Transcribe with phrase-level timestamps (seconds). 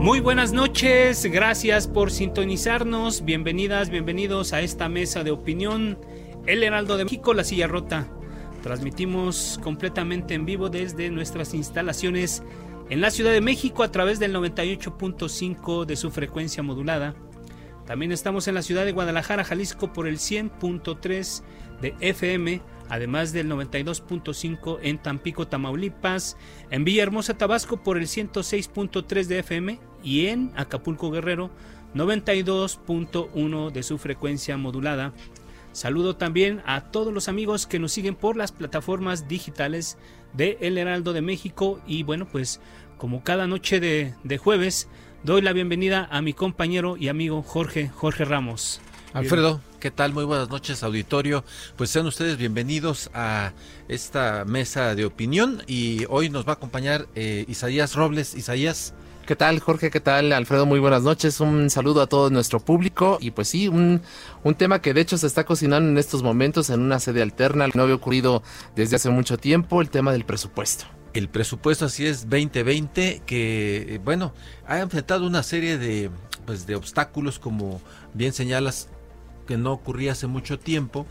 [0.00, 5.98] Muy buenas noches, gracias por sintonizarnos, bienvenidas, bienvenidos a esta mesa de opinión,
[6.46, 8.08] El Heraldo de México, La Silla Rota.
[8.62, 12.42] Transmitimos completamente en vivo desde nuestras instalaciones
[12.88, 17.14] en la Ciudad de México a través del 98.5 de su frecuencia modulada.
[17.84, 21.42] También estamos en la ciudad de Guadalajara, Jalisco por el 100.3
[21.82, 26.36] de FM además del 92.5 en Tampico, Tamaulipas,
[26.70, 31.50] en Villahermosa, Tabasco por el 106.3 de FM y en Acapulco, Guerrero,
[31.94, 35.12] 92.1 de su frecuencia modulada.
[35.72, 39.96] Saludo también a todos los amigos que nos siguen por las plataformas digitales
[40.32, 42.60] de El Heraldo de México y bueno pues
[42.98, 44.88] como cada noche de, de jueves
[45.22, 48.80] doy la bienvenida a mi compañero y amigo Jorge Jorge Ramos.
[49.12, 50.12] Alfredo, ¿qué tal?
[50.12, 51.42] Muy buenas noches, auditorio.
[51.76, 53.52] Pues sean ustedes bienvenidos a
[53.88, 58.34] esta mesa de opinión y hoy nos va a acompañar eh, Isaías Robles.
[58.34, 58.92] Isaías.
[59.26, 59.90] ¿Qué tal, Jorge?
[59.90, 60.66] ¿Qué tal, Alfredo?
[60.66, 61.40] Muy buenas noches.
[61.40, 63.16] Un saludo a todo nuestro público.
[63.22, 64.02] Y pues sí, un,
[64.44, 67.66] un tema que de hecho se está cocinando en estos momentos en una sede alterna,
[67.72, 68.42] no había ocurrido
[68.76, 70.84] desde hace mucho tiempo, el tema del presupuesto.
[71.14, 74.34] El presupuesto así es 2020 que, eh, bueno,
[74.66, 76.10] ha enfrentado una serie de,
[76.44, 77.80] pues, de obstáculos, como
[78.14, 78.88] bien señalas,
[79.50, 81.06] que no ocurría hace mucho tiempo.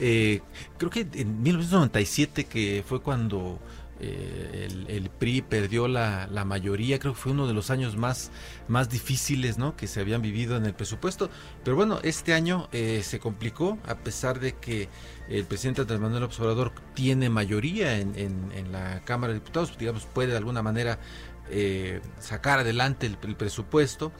[0.00, 0.40] Eh,
[0.78, 3.60] creo que en 1997, que fue cuando
[4.00, 8.32] eh, el, PRI perdió la, mayoría, creo que fue uno de los años más,
[8.66, 9.76] más difíciles ¿no?
[9.76, 11.30] que se habían vivido en el presupuesto.
[11.62, 14.88] Pero bueno, este año eh, se complicó, a pesar de que
[15.28, 20.32] el presidente Andrés Manuel Observador tiene mayoría en, en, la Cámara de Diputados, digamos, puede
[20.32, 20.98] de alguna manera
[22.18, 24.10] sacar adelante el, el presupuesto.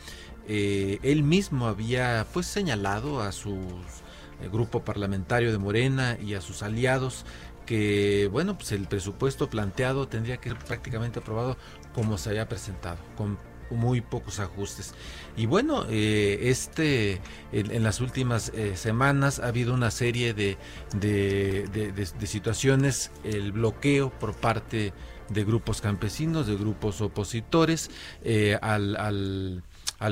[0.46, 6.42] Eh, él mismo había pues señalado a su eh, grupo parlamentario de Morena y a
[6.42, 7.24] sus aliados
[7.64, 11.56] que bueno pues el presupuesto planteado tendría que ser prácticamente aprobado
[11.94, 13.38] como se había presentado con
[13.70, 14.94] muy pocos ajustes.
[15.34, 20.58] Y bueno eh, este en, las últimas semanas ha habido una serie de,
[20.92, 24.92] de, situaciones el bloqueo por parte
[25.30, 27.90] de grupos campesinos de grupos opositores
[28.60, 29.62] al al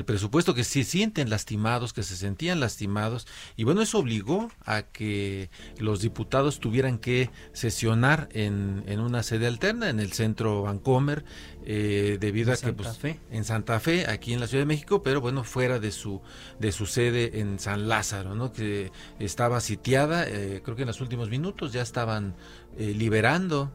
[0.05, 3.27] presupuesto, que se sienten lastimados, que se sentían lastimados,
[3.57, 9.47] y bueno, eso obligó a que los diputados tuvieran que sesionar en, en una sede
[9.47, 11.25] alterna, en el centro Vancomer,
[11.65, 12.99] eh, debido a que pues,
[13.31, 16.21] en Santa Fe, aquí en la Ciudad de México, pero bueno, fuera de su,
[16.59, 18.53] de su sede en San Lázaro, ¿no?
[18.53, 22.35] que estaba sitiada, eh, creo que en los últimos minutos ya estaban
[22.79, 23.71] eh, liberando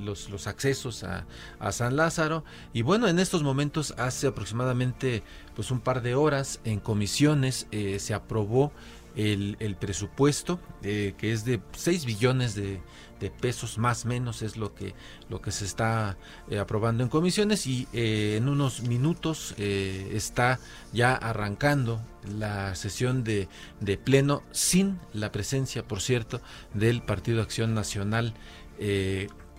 [0.00, 1.26] los, los, accesos a,
[1.58, 2.44] a, San Lázaro.
[2.72, 5.22] Y bueno, en estos momentos, hace aproximadamente
[5.54, 7.66] pues un par de horas, en comisiones
[7.98, 8.72] se aprobó
[9.16, 12.80] el, el presupuesto, que es de 6 billones de,
[13.40, 14.94] pesos más menos es lo que
[15.28, 16.16] lo que se está
[16.50, 20.60] eh, aprobando en comisiones y eh, en unos minutos eh, está
[20.92, 22.00] ya arrancando
[22.38, 23.48] la sesión de,
[23.80, 26.40] de, pleno sin la presencia por cierto
[26.74, 28.34] del Partido Acción Nacional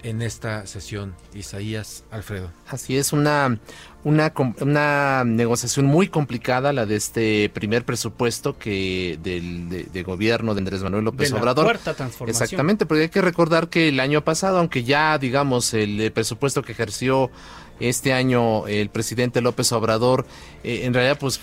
[0.03, 3.59] en esta sesión Isaías Alfredo así es una
[4.07, 10.59] una, una negociación muy complicada, la de este primer presupuesto que del de, gobierno de
[10.59, 11.65] Andrés Manuel López de Obrador.
[11.65, 12.43] cuarta transformación.
[12.43, 16.71] Exactamente, porque hay que recordar que el año pasado, aunque ya digamos el presupuesto que
[16.71, 17.29] ejerció
[17.79, 20.25] este año el presidente López Obrador
[20.63, 21.39] eh, en realidad pues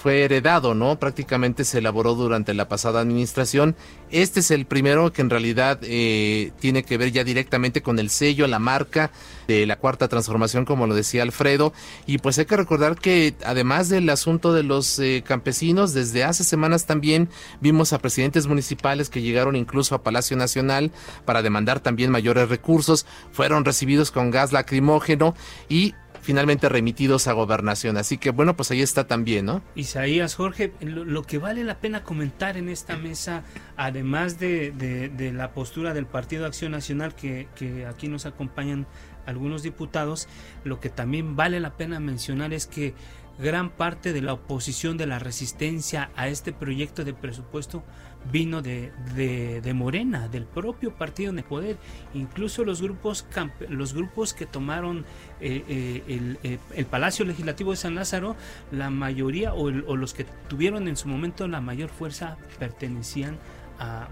[0.00, 0.98] fue heredado, ¿no?
[0.98, 3.74] Prácticamente se elaboró durante la pasada administración.
[4.12, 8.10] Este es el primero que en realidad eh, tiene que ver ya directamente con el
[8.10, 9.10] sello, la marca
[9.48, 11.72] de la cuarta transformación, como lo decía Alfredo.
[12.04, 16.44] Y pues hay que recordar que además del asunto de los eh, campesinos, desde hace
[16.44, 17.30] semanas también
[17.62, 20.92] vimos a presidentes municipales que llegaron incluso a Palacio Nacional
[21.24, 25.34] para demandar también mayores recursos, fueron recibidos con gas lacrimógeno
[25.70, 27.98] y finalmente remitidos a gobernación.
[27.98, 29.62] Así que bueno, pues ahí está también, ¿no?
[29.74, 33.42] Isaías, Jorge, lo, que vale la pena comentar en esta mesa,
[33.76, 38.86] además de, la postura del Partido Acción Nacional, que, que aquí nos acompañan
[39.26, 40.28] algunos diputados,
[40.64, 42.94] lo que también vale la pena mencionar es que
[43.38, 47.82] gran parte de la oposición de la resistencia a este proyecto de presupuesto
[48.30, 51.76] vino de, de, Morena, del propio partido en el poder.
[52.14, 53.26] Incluso los grupos,
[53.68, 55.04] los grupos que tomaron
[55.40, 58.36] eh, eh, el, eh, el, Palacio Legislativo de San Lázaro,
[58.70, 63.38] la mayoría o, o los que tuvieron en su momento la mayor fuerza pertenecían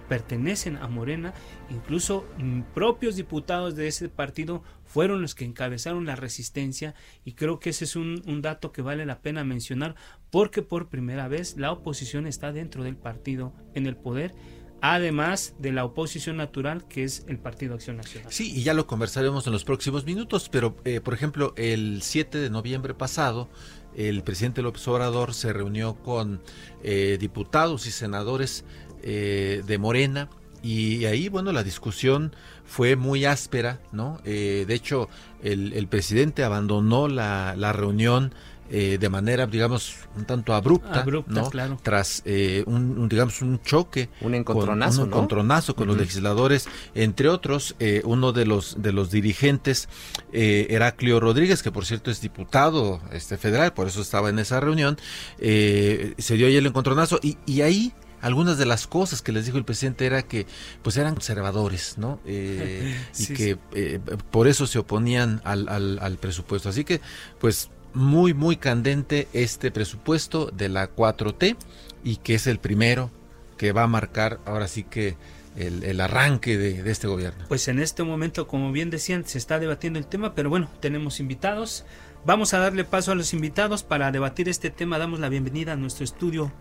[0.08, 1.32] pertenecen a Morena,
[1.70, 6.94] incluso mm, propios diputados de ese partido fueron los que encabezaron la resistencia
[7.25, 9.94] y creo que ese es un, dato que vale la pena mencionar
[10.31, 14.34] porque por primera vez la oposición está dentro del partido en el poder
[14.82, 18.32] además de la oposición natural que es el Partido Acción Nacional.
[18.32, 22.38] Sí, y ya lo conversaremos en los próximos minutos, pero eh, por ejemplo, el 7
[22.38, 23.50] de noviembre pasado,
[23.94, 26.40] el presidente López Obrador se reunió con
[26.82, 28.64] eh, diputados y senadores
[29.02, 30.29] eh, de Morena.
[30.62, 32.35] Y ahí, bueno, la discusión
[32.67, 34.20] fue muy áspera, ¿no?
[34.25, 35.08] Eh, de hecho,
[35.43, 38.35] el, presidente abandonó la, reunión
[38.69, 41.49] eh, de manera, digamos, un tanto abrupta, ¿no?
[41.49, 41.79] Claro.
[41.82, 42.23] Tras
[42.67, 47.75] un, digamos, un choque, un encontronazo, con, un encontronazo con los legisladores, entre otros,
[48.05, 49.88] uno de los de los dirigentes,
[50.31, 54.99] Heraclio Rodríguez, que por cierto es diputado este federal, por eso estaba en esa reunión,
[55.38, 59.58] se dio ahí el encontronazo y, y ahí algunas de las cosas que les dijo
[59.58, 60.46] el presidente era que
[60.82, 62.20] pues eran conservadores, ¿no?
[62.26, 64.00] Eh, y que eh,
[64.31, 66.69] por eso se oponían al, al, presupuesto.
[66.69, 67.00] Así que
[67.38, 71.56] pues muy, muy candente este presupuesto de la 4T
[72.05, 73.11] y que es el primero
[73.56, 75.17] que va a marcar ahora sí que
[75.56, 77.44] el, el, arranque de, de, este gobierno.
[77.49, 81.20] Pues en este momento, como bien decían, se está debatiendo el tema, pero bueno, tenemos
[81.20, 81.84] invitados.
[82.25, 84.99] Vamos a darle paso a los invitados para debatir este tema.
[84.99, 86.52] Damos la bienvenida a nuestro estudio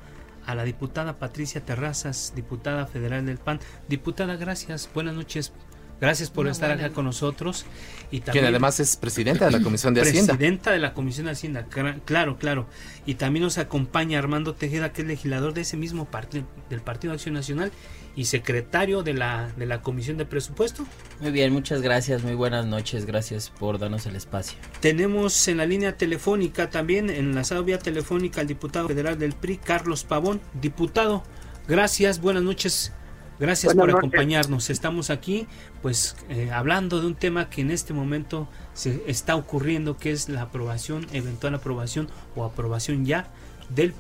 [0.49, 3.59] a la diputada Patricia Terrazas, diputada federal del PAN.
[3.87, 5.53] Diputada, gracias, buenas noches.
[6.01, 7.65] Gracias por estar acá con nosotros.
[8.09, 10.33] Y también, Quien además es presidenta de la Comisión de Hacienda.
[10.33, 11.67] Presidenta de la Comisión de Hacienda,
[12.05, 12.65] claro, claro.
[13.05, 17.11] Y también nos acompaña Armando Tejeda, que es legislador de ese mismo partido, del Partido
[17.11, 17.71] de Acción Nacional
[18.19, 20.85] y secretario de la, de la Comisión de Presupuesto.
[21.21, 24.59] Muy bien, muchas gracias, muy buenas noches, gracias por darnos el espacio.
[24.81, 29.55] Tenemos en la línea telefónica también, en la vía telefónica, al diputado federal del PRI,
[29.55, 30.41] Carlos Pavón.
[30.59, 31.23] Diputado,
[31.65, 32.91] gracias, buenas noches.
[33.39, 34.69] Gracias por acompañarnos.
[34.69, 35.47] Estamos aquí,
[35.81, 40.27] pues, eh, hablando de un tema que en este momento se está ocurriendo, que es
[40.27, 43.31] la aprobación, eventual aprobación o aprobación ya
[43.69, 43.93] del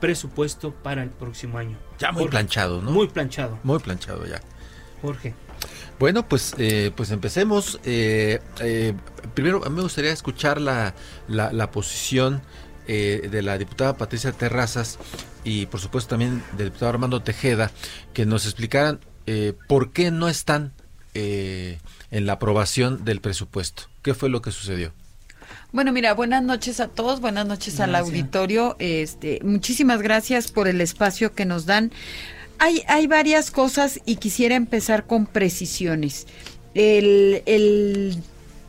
[0.00, 1.78] presupuesto para el próximo año.
[1.98, 2.90] Ya muy planchado, ¿no?
[2.90, 3.58] Muy planchado.
[3.62, 4.40] Muy planchado ya.
[5.02, 5.34] Jorge.
[5.98, 7.80] Bueno, pues, eh, pues empecemos.
[7.84, 8.94] Eh, eh,
[9.34, 10.94] primero, a mí me gustaría escuchar la,
[11.28, 12.42] la, posición
[12.86, 14.98] de la diputada Patricia Terrazas
[15.42, 17.72] y, por supuesto, también del diputado Armando Tejeda,
[18.12, 19.00] que nos explicaran
[19.66, 20.72] por qué no están
[21.14, 23.84] en la aprobación del presupuesto.
[24.02, 24.92] ¿Qué fue lo que sucedió?
[25.72, 28.76] Bueno, mira, buenas noches a todos, buenas noches al auditorio.
[28.78, 31.92] Este, muchísimas gracias por el espacio que nos dan.
[32.58, 36.26] Hay, hay varias cosas y quisiera empezar con precisiones.
[36.74, 38.22] El, el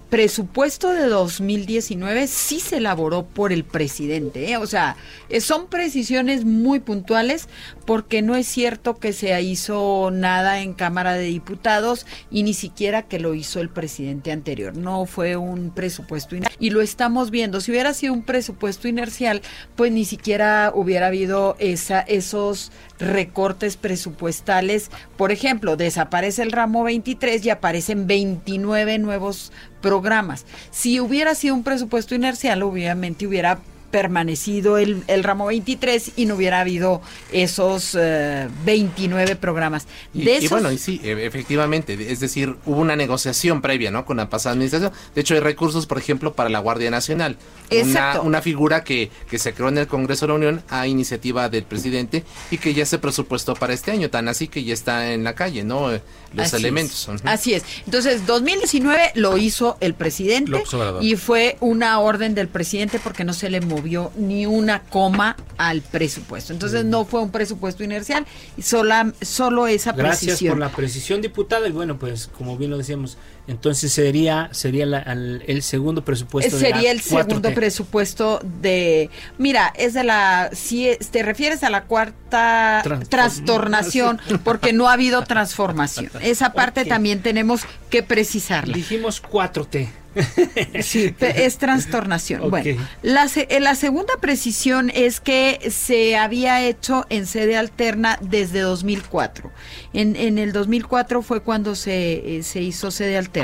[0.09, 4.57] presupuesto de 2019 sí se elaboró por el presidente, ¿eh?
[4.57, 4.95] o sea,
[5.29, 7.49] eh, son precisiones muy puntuales
[7.85, 13.03] porque no es cierto que se hizo nada en Cámara de Diputados y ni siquiera
[13.03, 17.71] que lo hizo el presidente anterior, no fue un presupuesto y lo estamos viendo, si
[17.71, 19.41] hubiera sido un presupuesto inercial,
[19.75, 27.45] pues ni siquiera hubiera habido esa, esos recortes presupuestales, por ejemplo, desaparece el ramo 23
[27.45, 30.45] y aparecen 29 nuevos programas.
[30.71, 33.59] Si hubiera sido un presupuesto inercial, obviamente hubiera
[33.91, 37.01] permanecido el, el, ramo 23 y no hubiera habido
[37.31, 39.87] esos 29 eh, programas.
[40.13, 44.05] De y, bueno, y sí, e, efectivamente, es decir, hubo una negociación previa, ¿no?
[44.05, 44.91] Con la pasada administración.
[45.15, 47.37] De hecho, hay recursos, por ejemplo, para la Guardia Nacional.
[47.71, 51.49] Una, una, figura que, que se creó en el Congreso de la Unión a iniciativa
[51.49, 55.11] del presidente y que ya se presupuestó para este año, tan así que ya está
[55.13, 55.89] en la calle, ¿no?
[56.33, 57.09] Los elementos.
[57.23, 57.63] Así es.
[57.85, 60.63] Entonces, 2019 lo hizo el presidente
[61.01, 65.35] y fue una orden del presidente porque no se le movió movió ni una coma
[65.57, 66.53] al presupuesto.
[66.53, 68.25] Entonces no fue un presupuesto inercial,
[68.61, 70.51] sola, solo esa Gracias precisión.
[70.53, 71.67] por la precisión, diputada.
[71.67, 73.17] Y bueno, pues como bien lo decíamos,
[73.47, 76.55] entonces sería sería la- al- el segundo presupuesto.
[76.57, 77.03] de la Sería el 4T.
[77.27, 79.09] segundo presupuesto de...
[79.37, 80.49] Mira, es de la...
[80.53, 86.11] Si es- te refieres a la cuarta Transform- trastornación, porque no ha habido transformación.
[86.21, 88.73] Esa parte también tenemos que precisarla.
[88.75, 89.87] Dijimos 4T.
[90.81, 92.49] Sí, es trastornación.
[92.49, 98.61] Bueno, la, eh, la segunda precisión es que se había hecho en sede alterna desde
[98.61, 99.51] 2004.
[99.93, 103.36] En, en el 2004 fue cuando se, eh, se hizo sede alterna.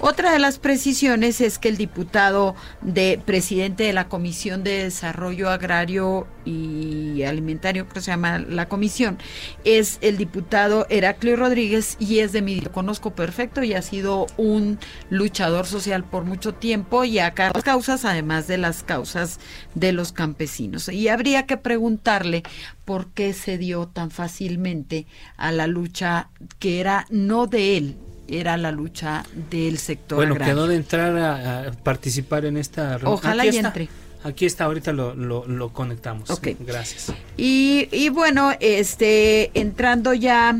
[0.00, 5.50] Otra de las precisiones es que el diputado de presidente de la Comisión de Desarrollo
[5.50, 9.18] Agrario y Alimentario, creo que se llama la comisión,
[9.64, 14.26] es el diputado Heraclio Rodríguez y es de mi lo conozco perfecto y ha sido
[14.36, 14.78] un
[15.10, 19.38] luchador social por mucho tiempo y a las causas, además de las causas
[19.74, 20.88] de los campesinos.
[20.88, 22.42] Y habría que preguntarle
[22.84, 27.96] por qué se dio tan fácilmente a la lucha que era no de él,
[28.28, 30.54] era la lucha del sector Bueno, agrario.
[30.54, 33.14] quedó de entrar a, a participar en esta reunión.
[33.14, 33.68] Ojalá Aquí y está.
[33.68, 33.88] entre.
[34.24, 36.30] Aquí está, ahorita lo, lo, lo conectamos.
[36.30, 36.48] Ok.
[36.60, 37.12] Gracias.
[37.36, 40.58] Y, y bueno, este, entrando ya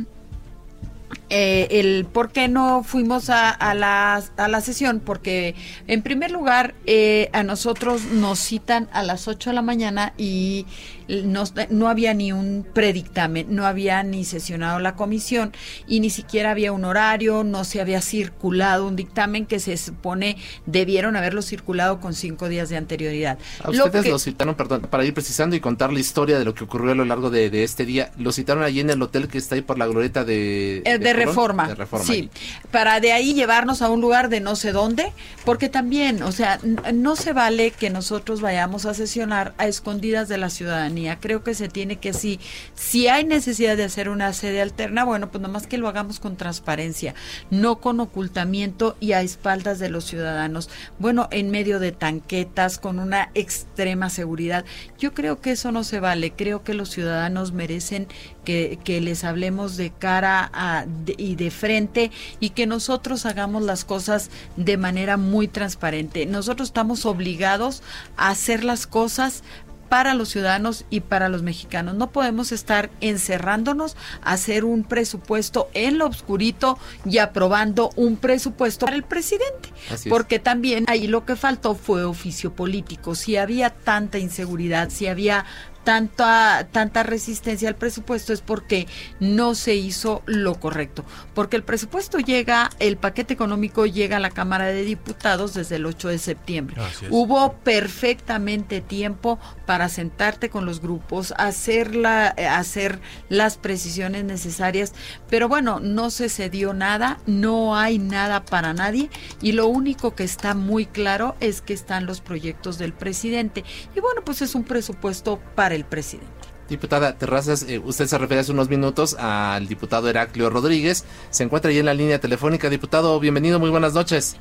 [1.30, 5.54] eh, el por qué no fuimos a, a la, a la sesión, porque
[5.86, 10.66] en primer lugar eh, a nosotros nos citan a las 8 de la mañana y
[11.08, 15.52] nos- no había ni un predictamen, no había ni sesionado la comisión
[15.86, 20.36] y ni siquiera había un horario, no se había circulado un dictamen que se supone
[20.66, 23.38] debieron haberlo circulado con cinco días de anterioridad.
[23.62, 26.44] A Lo ustedes que- lo citaron, perdón, para ir precisando y contar la historia de
[26.44, 28.10] lo que ocurrió a lo largo de, de este día.
[28.18, 30.82] Lo citaron allí en el hotel que está ahí por la glorieta de...
[30.84, 31.15] Eh, de?
[31.16, 31.68] Reforma.
[31.68, 32.04] De reforma.
[32.06, 32.30] Sí,
[32.70, 35.12] para de ahí llevarnos a un lugar de no sé dónde,
[35.44, 36.60] porque también, o sea,
[36.94, 41.18] no se vale que nosotros vayamos a sesionar a escondidas de la ciudadanía.
[41.20, 42.40] Creo que se tiene que sí,
[42.74, 46.36] si hay necesidad de hacer una sede alterna, bueno, pues nomás que lo hagamos con
[46.36, 47.14] transparencia,
[47.50, 50.70] no con ocultamiento y a espaldas de los ciudadanos.
[50.98, 54.64] Bueno, en medio de tanquetas, con una extrema seguridad.
[54.98, 56.32] Yo creo que eso no se vale.
[56.32, 58.08] Creo que los ciudadanos merecen
[58.46, 62.10] que, que les hablemos de cara a, de- y de frente
[62.40, 66.24] y que nosotros hagamos las cosas de manera muy transparente.
[66.24, 67.82] Nosotros estamos obligados
[68.16, 69.42] a hacer las cosas
[69.88, 71.94] para los ciudadanos y para los mexicanos.
[71.94, 78.86] No podemos estar encerrándonos a hacer un presupuesto en lo obscurito y aprobando un presupuesto
[78.86, 79.68] para el presidente.
[80.10, 83.14] Porque también ahí lo que faltó fue oficio político.
[83.14, 85.44] Si había tanta inseguridad, si había
[85.86, 88.88] tanta tanta resistencia al presupuesto es porque
[89.20, 94.30] no se hizo lo correcto, porque el presupuesto llega, el paquete económico llega a la
[94.30, 96.76] Cámara de Diputados desde el 8 de septiembre.
[97.10, 104.92] Hubo perfectamente tiempo para sentarte con los grupos, hacer la eh, hacer las precisiones necesarias,
[105.30, 109.08] pero bueno, no se cedió nada, no hay nada para nadie
[109.40, 113.64] y lo único que está muy claro es que están los proyectos del presidente.
[113.94, 116.32] Y bueno, pues es un presupuesto para el presidente.
[116.68, 121.04] Diputada Terrazas, eh, usted se refiere hace unos minutos al diputado Heraclio Rodríguez.
[121.30, 122.68] Se encuentra ahí en la línea telefónica.
[122.68, 124.36] Diputado, bienvenido, muy buenas noches.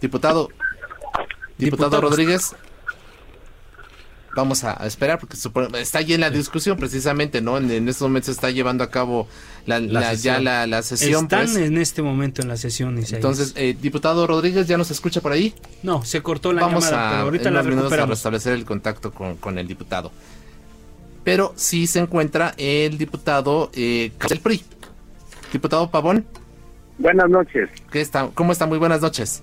[0.00, 0.48] Diputado.
[1.58, 2.00] Diputado Diputado.
[2.00, 2.54] Rodríguez.
[4.34, 5.36] Vamos a, esperar porque
[5.80, 7.56] está allí en la discusión precisamente, ¿no?
[7.58, 9.28] En, en estos momentos se está llevando a cabo
[9.66, 10.44] la, La la- ya sesión.
[10.44, 11.22] la, la sesión.
[11.24, 11.56] Están pues.
[11.56, 12.98] en este momento en la sesión.
[12.98, 13.12] Isaías.
[13.12, 15.54] Entonces, eh, diputado Rodríguez, ¿ya nos escucha por ahí?
[15.82, 18.52] no, se cortó la Vamos llamada, a, pero ahorita en la unos minutos a restablecer
[18.54, 20.10] el contacto con, con el diputado.
[21.22, 24.62] Pero sí se encuentra el diputado eh, del PRI.
[25.52, 26.26] Diputado Pavón,
[26.98, 27.68] Buenas noches.
[27.90, 28.28] ¿qué está?
[28.34, 28.66] ¿cómo está?
[28.66, 29.42] Muy buenas noches.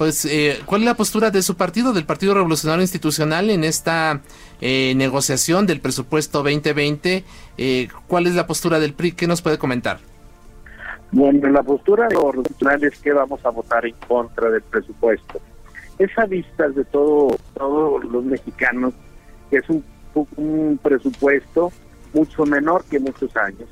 [0.00, 4.22] Pues, eh, ¿cuál es la postura de su partido, del Partido Revolucionario Institucional, en esta
[4.62, 7.22] eh, negociación del presupuesto 2020?
[7.58, 9.12] Eh, ¿Cuál es la postura del PRI?
[9.12, 9.98] ¿Qué nos puede comentar?
[11.12, 15.38] Bueno, la postura de los es que vamos a votar en contra del presupuesto.
[15.98, 18.94] Es a vistas de todo, todos los mexicanos
[19.50, 19.84] que es un,
[20.36, 21.70] un presupuesto
[22.14, 23.68] mucho menor que muchos años,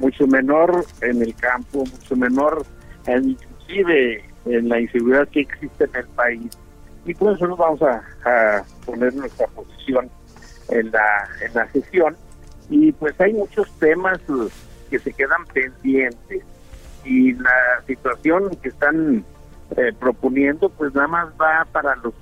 [0.00, 2.66] mucho menor en el campo, mucho menor
[3.06, 6.50] en- inclusive en la inseguridad que existe en el país.
[7.04, 10.10] Y por eso nos vamos a, a poner nuestra posición
[10.68, 12.16] en la, en la sesión.
[12.68, 14.48] Y pues hay muchos temas eh,
[14.90, 16.42] que se quedan pendientes
[17.04, 19.24] y la situación que están
[19.76, 22.12] eh, proponiendo pues nada más va para los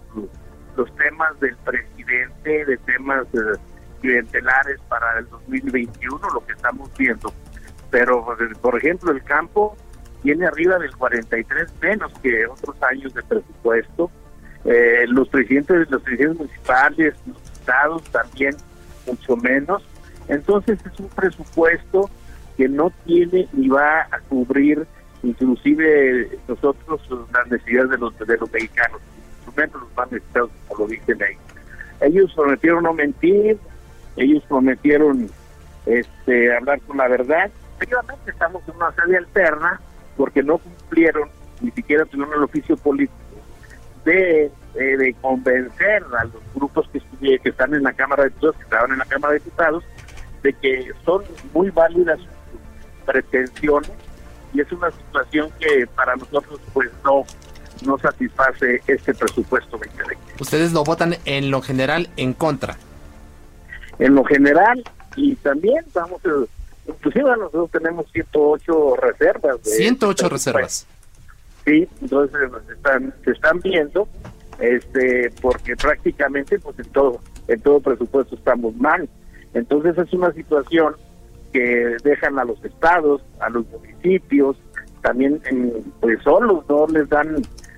[0.79, 3.59] los temas del presidente, de temas eh,
[4.01, 7.33] clientelares para el 2021, lo que estamos viendo.
[7.91, 8.25] Pero,
[8.61, 9.77] por ejemplo, el campo
[10.23, 14.11] tiene arriba del 43 menos que otros años de presupuesto.
[14.65, 18.57] Eh, los presidentes, los presidentes municipales, los estados también,
[19.07, 19.83] mucho menos.
[20.29, 22.11] Entonces es un presupuesto
[22.57, 24.87] que no tiene ni va a cubrir
[25.23, 27.01] inclusive nosotros
[27.33, 29.01] las necesidades de los de los mexicanos,
[29.57, 31.37] menos los más necesitados, como lo dicen ahí.
[32.01, 33.59] Ellos prometieron no mentir,
[34.17, 35.29] ellos prometieron
[35.87, 37.51] este hablar con la verdad.
[37.77, 39.81] Efectivamente estamos en una sede alterna
[40.19, 41.31] porque no cumplieron,
[41.63, 43.15] ni siquiera tuvieron el oficio político
[44.05, 48.57] de, eh, de convencer a los grupos que, que están en la Cámara de Diputados,
[48.57, 49.85] que estaban en la Cámara de Diputados,
[50.43, 51.23] de que son
[51.55, 53.93] muy válidas sus pretensiones
[54.53, 57.25] y es una situación que para nosotros pues no
[57.85, 60.17] no satisface este presupuesto 2020.
[60.41, 62.77] Ustedes lo votan en lo general en contra.
[64.01, 64.83] En lo general
[65.15, 66.21] y también vamos
[66.89, 69.63] inclusive nosotros tenemos 108 reservas.
[69.63, 70.87] De 108 reservas.
[71.65, 72.41] Sí, entonces
[72.71, 74.09] están, se están viendo
[74.59, 79.09] este porque prácticamente pues en todo en todo presupuesto estamos mal.
[79.55, 80.95] Entonces es una situación
[81.53, 84.57] que dejan a los estados, a los municipios,
[85.03, 85.41] también
[86.01, 87.37] pues solos, no les dan,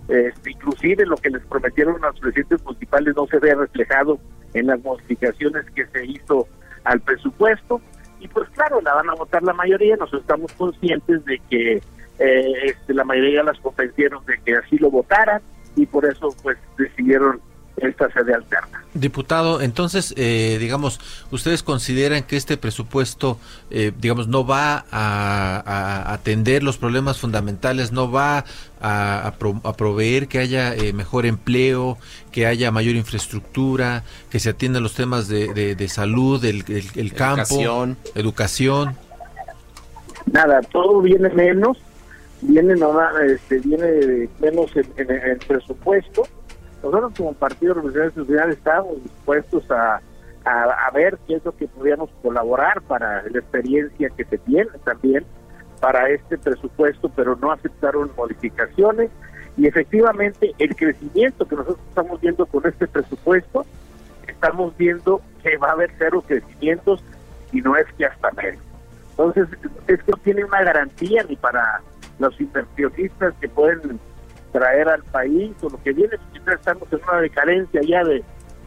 [0.09, 4.19] este, inclusive lo que les prometieron a los presidentes municipales no se ve reflejado
[4.55, 6.49] en las modificaciones que se hizo
[6.85, 7.81] al presupuesto
[8.20, 11.72] y pues claro, la van a votar la mayoría, nosotros estamos conscientes de que
[12.18, 15.40] eh, este, la mayoría las convencieron de que así lo votaran
[15.74, 17.40] y por eso pues decidieron
[17.76, 18.84] esta sede alterna.
[18.92, 21.00] Diputado, entonces, eh, digamos,
[21.30, 23.38] ¿ustedes consideran que este presupuesto,
[23.70, 28.44] eh, digamos, no va a, atender los problemas fundamentales, no va
[28.80, 29.32] a,
[29.76, 31.98] proveer que haya eh, mejor empleo,
[32.32, 37.96] que haya mayor infraestructura, que se atiendan los temas de, salud, el, el, campo, educación.
[38.14, 38.96] educación?
[40.32, 41.78] Nada, todo viene menos,
[42.42, 42.74] viene,
[43.26, 46.26] este, viene menos en el presupuesto
[46.82, 50.00] nosotros como Partido Revolucionario Social estamos dispuestos a,
[50.44, 55.25] a, ver qué es lo que podríamos colaborar para la experiencia que se tiene también
[55.80, 59.10] para este presupuesto, pero no aceptaron modificaciones
[59.56, 63.66] y efectivamente el crecimiento que nosotros estamos viendo con este presupuesto,
[64.26, 67.02] estamos viendo que va a haber cero crecimientos
[67.52, 68.62] y no es que hasta menos.
[69.10, 69.49] Entonces,
[69.87, 71.82] es que no tiene una garantía ni para
[72.18, 74.00] los inversionistas que pueden
[74.52, 78.22] traer al país o lo que viene, porque estamos en una decadencia ya de,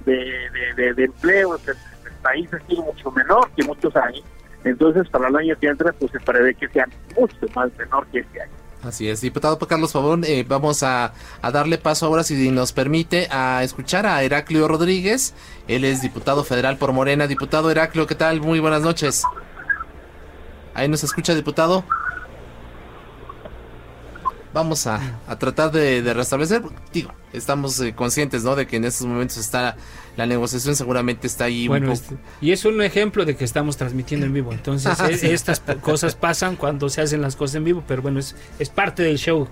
[0.06, 1.76] de, de, empleo, el,
[2.22, 4.24] país ha sido mucho menor que muchos años,
[4.64, 6.88] entonces para el año que entra pues se prevé que sea
[7.20, 8.52] mucho más menor que este año.
[8.82, 13.28] Así es, diputado Carlos Favón, eh, vamos a, a, darle paso ahora, si nos permite,
[13.32, 15.34] a escuchar a Heraclio Rodríguez.
[15.70, 17.28] Él es diputado federal por Morena.
[17.28, 18.42] Diputado Heraclio, ¿qué tal?
[18.42, 19.24] Muy buenas noches.
[20.74, 21.86] Ahí nos escucha, diputado
[24.54, 25.00] vamos a,
[25.40, 26.62] tratar de, restablecer.
[26.94, 28.56] Digo, estamos eh, conscientes, ¿no?
[28.56, 29.76] De que en estos momentos está
[30.16, 31.68] la negociación, seguramente está ahí.
[31.68, 34.54] Bueno, este, y es un ejemplo de que estamos transmitiendo en vivo.
[34.54, 38.36] Entonces, e, estas cosas pasan cuando se hacen las cosas en vivo, pero bueno, es,
[38.60, 39.48] es parte del show.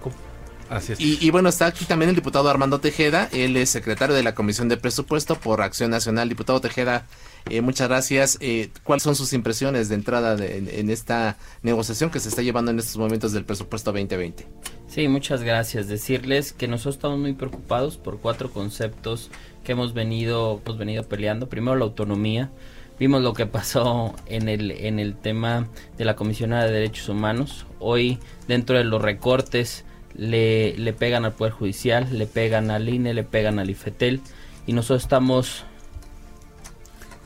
[0.72, 1.02] Así es.
[1.02, 4.70] Y, bueno, está aquí también el diputado Armando Tejeda, él es secretario de la Comisión
[4.70, 6.30] de Presupuesto por Acción Nacional.
[6.30, 7.06] Diputado Tejeda,
[7.50, 8.38] eh, muchas gracias.
[8.40, 12.80] Eh, ¿Cuáles son sus impresiones de entrada en esta negociación que se está llevando en
[12.80, 14.48] estos momentos del presupuesto 2020?
[14.88, 15.90] Sí, muchas gracias.
[15.90, 19.30] Decirles que nosotros estamos muy preocupados por cuatro conceptos
[19.66, 21.50] que hemos venido, hemos venido peleando.
[21.50, 22.50] Primero, la autonomía.
[22.98, 27.66] Vimos lo que pasó en el, en el tema de la Comisión de Derechos Humanos.
[27.80, 33.14] Hoy, dentro de los recortes, le, le pegan al Poder Judicial, le pegan al INE,
[33.14, 34.22] le pegan al IFETEL.
[34.68, 35.64] Y nosotros estamos,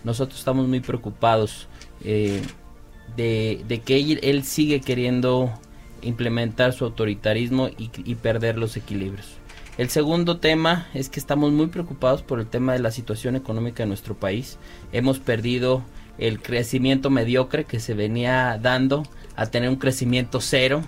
[0.04, 1.68] nosotros estamos muy preocupados
[2.04, 2.42] eh,
[3.16, 5.52] de, de, que él, él sigue queriendo
[6.06, 9.28] implementar su autoritarismo y, perder los equilibrios.
[9.78, 13.84] El segundo tema es que estamos muy preocupados por el tema de la situación económica
[13.84, 14.58] de nuestro país.
[14.94, 15.84] Hemos perdido
[16.18, 19.04] el crecimiento mediocre que se venía dando
[19.36, 20.82] a tener un crecimiento cero.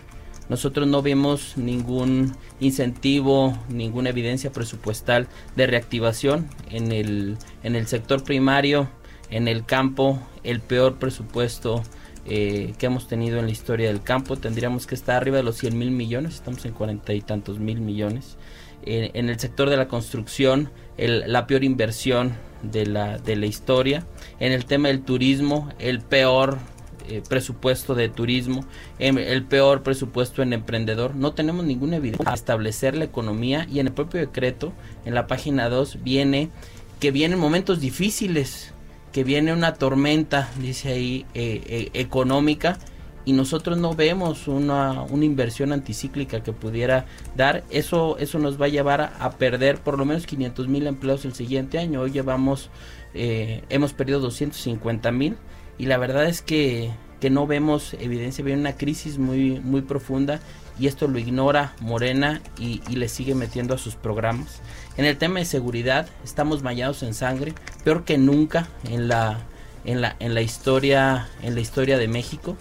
[0.50, 8.24] Nosotros no vemos ningún incentivo, ninguna evidencia presupuestal de reactivación en el, en el sector
[8.24, 8.90] primario,
[9.30, 11.84] en el campo, el peor presupuesto
[12.26, 14.38] eh, que hemos tenido en la historia del campo.
[14.38, 17.82] Tendríamos que estar arriba de los 100 mil millones, estamos en cuarenta y tantos mil
[17.82, 18.38] millones.
[18.84, 22.34] en el sector de la construcción, la peor inversión
[22.64, 24.06] de la, de la historia.
[24.40, 26.58] En el tema del turismo, el peor
[27.10, 28.66] eh, presupuesto de turismo,
[29.00, 31.16] em, el peor presupuesto en emprendedor.
[31.16, 34.74] No tenemos ninguna evidencia para establecer la economía y en el propio decreto,
[35.06, 36.50] en la página 2, viene
[37.00, 38.74] que vienen momentos difíciles
[39.12, 42.78] que viene una tormenta, dice ahí, eh, eh, económica
[43.26, 48.68] y nosotros no vemos una, una, inversión anticíclica que pudiera dar, eso, eso nos va
[48.68, 52.02] a llevar a, perder por lo menos 500 mil empleos el siguiente año.
[52.02, 52.70] Hoy llevamos,
[53.14, 55.36] eh, hemos perdido 250 mil
[55.78, 60.40] y la verdad es que, que no vemos evidencia, viene una crisis muy, muy profunda
[60.80, 64.62] y esto lo ignora Morena y, y, le sigue metiendo a sus programas.
[64.96, 69.40] En el tema de seguridad estamos mallados en sangre, peor que nunca en la,
[69.86, 72.58] en la, en la, historia, en la historia de México.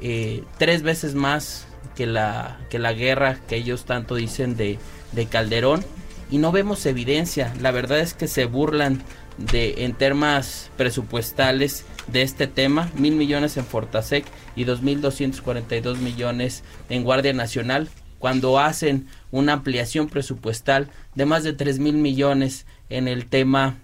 [0.00, 4.78] Eh, tres veces más que la, que la guerra que ellos tanto dicen de,
[5.12, 5.82] de Calderón
[6.30, 7.54] y no vemos evidencia.
[7.60, 9.02] La verdad es que se burlan
[9.38, 15.40] de en temas presupuestales de este tema, mil millones en Fortasec y dos mil doscientos
[15.40, 17.88] cuarenta y dos millones en Guardia Nacional,
[18.18, 23.76] cuando hacen una ampliación presupuestal de más de tres mil millones en el tema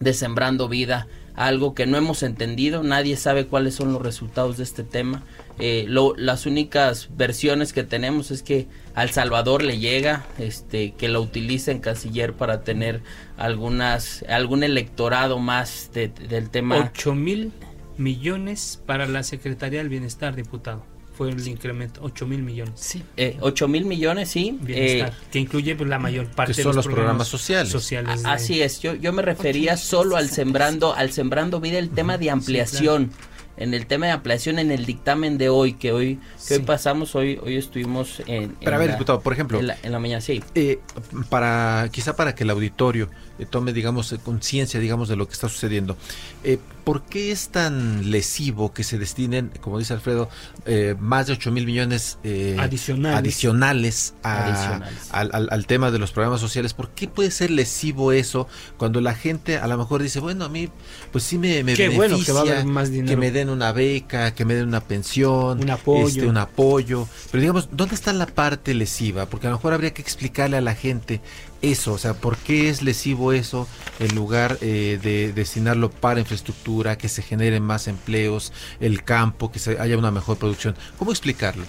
[0.00, 4.64] de Sembrando Vida, algo que no hemos entendido, nadie sabe cuáles son los resultados de
[4.64, 5.22] este tema.
[5.58, 11.08] Eh, lo, las únicas versiones que tenemos es que al Salvador le llega, este, que
[11.08, 13.02] lo utiliza en canciller para tener
[13.36, 16.90] algunas, algún electorado más del tema.
[16.92, 17.52] 8 mil
[17.96, 20.84] millones para la Secretaría del Bienestar, diputado.
[21.14, 22.72] Fue el incremento, 8 mil millones.
[22.76, 24.58] Sí, eh, 8 mil millones, sí.
[24.62, 27.70] Bienestar, eh, que incluye pues, la mayor parte de los, programas, sociales.
[27.70, 32.16] sociales Así es, yo, yo me refería solo al sembrando, al sembrando vida, el tema
[32.16, 33.10] de ampliación.
[33.10, 36.54] Sí, claro en el tema de ampliación en el dictamen de hoy que hoy que
[36.54, 40.20] hoy pasamos hoy hoy estuvimos en, Pero a ver diputado por ejemplo en la, mañana
[40.20, 40.80] sí eh,
[41.28, 45.48] para quizá para que el auditorio eh, tome digamos conciencia digamos de lo que está
[45.48, 45.96] sucediendo
[46.44, 50.28] eh, ¿por qué es tan lesivo que se destinen como dice Alfredo
[50.66, 54.98] eh, más de 8 mil millones eh, adicionales, adicionales, a, adicionales.
[55.10, 59.00] Al, al, al, tema de los programas sociales ¿por qué puede ser lesivo eso cuando
[59.00, 60.68] la gente a lo mejor dice bueno a mí
[61.12, 63.08] pues sí me, me qué beneficia bueno que, va a haber más dinero.
[63.08, 67.08] que me den una beca que me den una pensión un apoyo este, un apoyo
[67.30, 69.26] pero digamos ¿dónde está la parte lesiva?
[69.26, 71.20] porque a lo mejor habría que explicarle a la gente
[71.62, 73.68] eso, o sea, ¿por qué es lesivo eso
[74.00, 79.60] en lugar eh, de destinarlo para infraestructura, que se generen más empleos, el campo, que
[79.60, 80.74] se haya una mejor producción?
[80.98, 81.64] ¿Cómo explicarlo?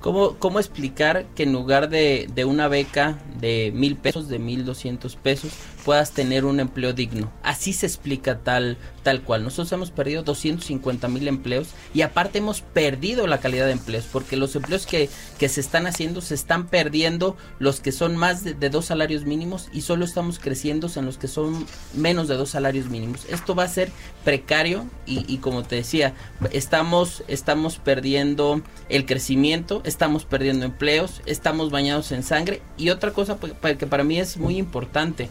[0.00, 4.64] ¿Cómo, cómo explicar que en lugar de, de una beca de mil pesos, de mil
[4.64, 5.52] doscientos pesos,
[5.84, 7.32] puedas tener un empleo digno?
[7.42, 9.44] Así se explica tal, tal cual.
[9.44, 14.36] Nosotros hemos perdido 250 mil empleos y aparte hemos perdido la calidad de empleos porque
[14.36, 18.70] los empleos que, que se están haciendo se están perdiendo los que son más de,
[18.70, 22.88] dos salarios mínimos y solo estamos creciendo en los que son menos de dos salarios
[22.88, 23.26] mínimos.
[23.28, 23.90] Esto va a ser
[24.24, 26.14] precario y, y como te decía,
[26.52, 33.38] estamos, estamos perdiendo el crecimiento, estamos perdiendo empleos, estamos bañados en sangre y otra cosa
[33.38, 35.28] que para mí es muy importante,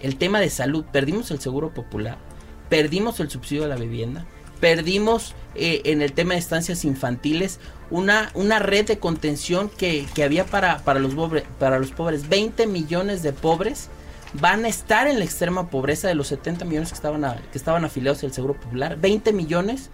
[0.00, 2.18] el tema de salud, perdimos el seguro popular,
[2.68, 4.24] perdimos el subsidio a la vivienda,
[4.60, 10.24] perdimos eh, en el tema de estancias infantiles una, una red de contención que, que
[10.24, 13.88] había para, para, los pobres, para los pobres, 20 millones de pobres
[14.34, 17.84] van a estar en la extrema pobreza de los 70 millones que estaban, que estaban
[17.84, 19.90] afiliados al Seguro Popular, 20 millones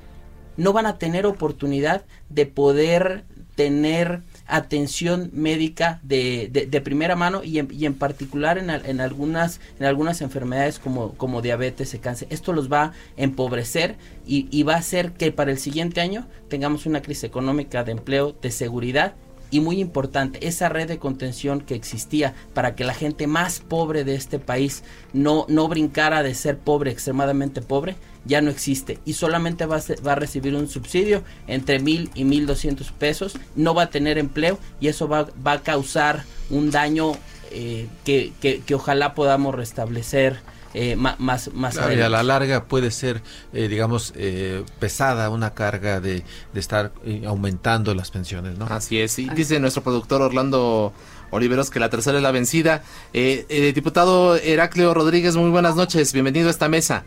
[0.56, 7.58] no van a tener oportunidad de poder tener atención médica de, de, primera mano y
[7.58, 12.28] en, y en particular en, en, algunas en algunas enfermedades como, como diabetes cáncer.
[12.30, 16.26] Esto los va a empobrecer y, y va a hacer que para el siguiente año
[16.48, 19.14] tengamos una crisis económica de empleo, de seguridad
[19.50, 24.04] y muy importante, esa red de contención que existía para que la gente más pobre
[24.04, 28.98] de este país no, no brincara de ser pobre, extremadamente pobre, ya no existe.
[29.04, 32.90] Y solamente va a, ser, va a recibir un subsidio entre mil y mil doscientos
[32.92, 37.12] pesos, no va a tener empleo y eso va, va a causar un daño
[37.50, 40.40] eh, que, que, que ojalá podamos restablecer
[40.74, 41.18] eh, más,
[41.54, 46.24] más claro, y a la larga puede ser, eh, digamos, eh, pesada una carga de,
[46.52, 48.66] de estar eh, aumentando las pensiones, ¿no?
[48.66, 50.92] Así es, y dice nuestro productor Orlando
[51.30, 52.82] Oliveros que la tercera es la vencida.
[53.12, 57.04] Eh, diputado Heraclio Rodríguez, muy buenas noches, bienvenido a esta mesa.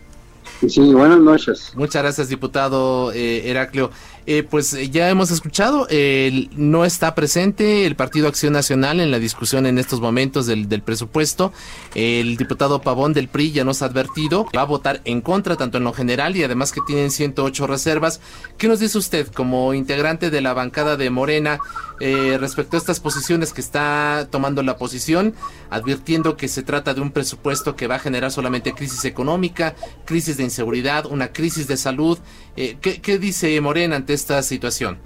[0.67, 1.71] Sí, buenas noches.
[1.75, 3.91] Muchas gracias, diputado eh, Heraclio.
[4.29, 9.19] Eh, pues ya hemos escuchado, eh, no está presente el Partido Acción Nacional en la
[9.19, 11.53] discusión en estos momentos del, del, presupuesto.
[11.95, 15.77] El diputado Pavón del PRI ya nos ha advertido va a votar en contra tanto
[15.77, 18.19] en lo general y además que tienen 108 reservas.
[18.57, 21.59] ¿Qué nos dice usted como integrante de la bancada de Morena
[21.99, 25.33] eh, respecto a estas posiciones que está tomando la oposición,
[25.69, 30.37] advirtiendo que se trata de un presupuesto que va a generar solamente crisis económica, crisis
[30.37, 32.19] de inseguridad, una crisis de salud?
[32.55, 34.97] Eh, ¿qué, ¿Qué dice Morena ante esta situación?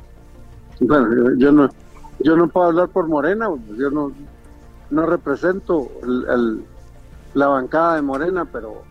[0.80, 1.70] Bueno, yo no,
[2.20, 3.48] yo no puedo hablar por Morena,
[3.78, 4.12] yo no,
[4.90, 6.66] no represento el, el,
[7.36, 8.82] la bancada de Morena, pero,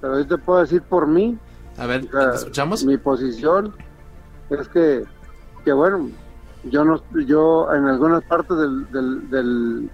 [0.00, 1.38] pero yo te puedo decir por mí.
[1.78, 2.84] A ver, o sea, ¿te escuchamos?
[2.84, 3.72] Mi posición
[4.50, 5.04] es que
[5.66, 6.08] que bueno,
[6.70, 9.90] yo no, yo en algunas partes del, del, del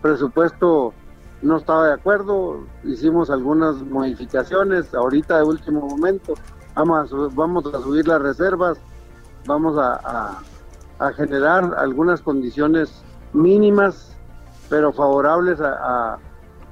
[0.00, 0.94] presupuesto
[1.42, 6.34] no estaba de acuerdo, hicimos algunas modificaciones, ahorita de último momento,
[6.76, 8.78] vamos a, vamos a subir las reservas,
[9.46, 10.38] vamos a,
[10.98, 14.16] a, generar algunas condiciones mínimas,
[14.68, 16.18] pero favorables a,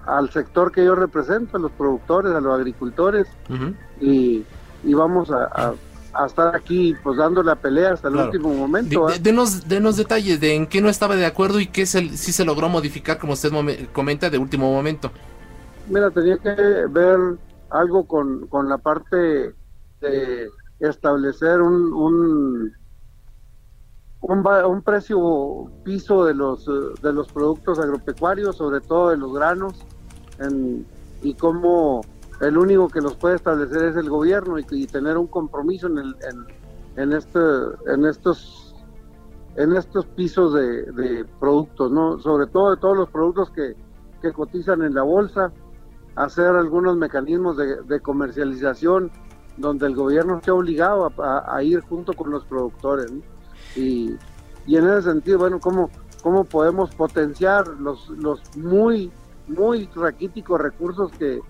[0.07, 3.27] al sector que yo represento, a los productores, a los agricultores,
[4.01, 4.45] y,
[4.85, 5.75] y, vamos a,
[6.13, 9.07] a estar aquí pues dando la pelea hasta el último momento.
[9.07, 9.19] De, ¿ah?
[9.21, 12.69] denos, denos, detalles de en qué no estaba de acuerdo y qué si se logró
[12.69, 13.51] modificar, como usted
[13.93, 15.11] comenta, de último momento.
[15.89, 16.55] Mira, tenía que
[16.91, 17.19] ver
[17.71, 19.55] algo con, con la parte
[20.11, 22.73] de establecer un, un,
[24.21, 26.67] un, precio piso de los,
[27.03, 29.85] de los productos agropecuarios, sobre todo de los granos,
[31.23, 32.03] y cómo
[32.41, 36.17] el único que los puede establecer es el gobierno y, tener un compromiso en, el,
[36.97, 37.39] en, este,
[37.87, 38.61] en estos
[39.57, 43.77] en estos pisos de, productos, no sobre todo de todos los productos que,
[44.21, 45.53] que cotizan en la bolsa,
[46.17, 49.11] hacer algunos mecanismos de, comercialización
[49.57, 53.13] donde el gobierno esté obligado a, ir junto con los productores.
[53.77, 54.17] Y,
[54.67, 55.91] en ese sentido, bueno, ¿cómo,
[56.23, 59.13] cómo podemos potenciar los, los muy,
[59.47, 61.41] muy raquíticos recursos que,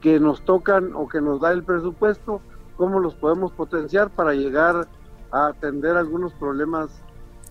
[0.00, 2.40] que nos tocan o que nos da el presupuesto,
[2.76, 4.88] cómo los podemos potenciar para llegar
[5.30, 6.90] a atender algunos problemas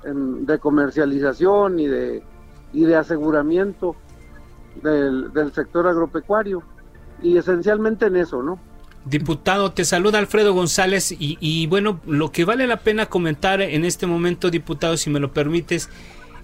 [0.04, 2.24] de comercialización y de,
[2.72, 3.96] y de aseguramiento
[4.82, 6.64] del sector agropecuario.
[7.22, 8.60] Y esencialmente en eso, ¿no?
[9.06, 13.86] Diputado, te saluda Alfredo González y, y, bueno, lo que vale la pena comentar en
[13.86, 15.90] este momento, diputado, si me lo permites,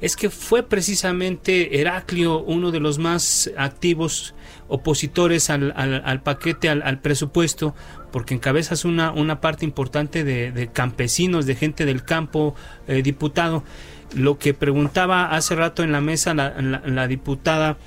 [0.02, 4.36] es que fue precisamente Heraclio uno de los más activos
[4.68, 7.76] opositores al, paquete, al, presupuesto,
[8.12, 12.56] porque encabezas una, una parte importante de, campesinos, de gente del campo,
[12.88, 13.63] eh, diputado.
[14.13, 17.78] Lo que preguntaba hace rato en la mesa la, diputada,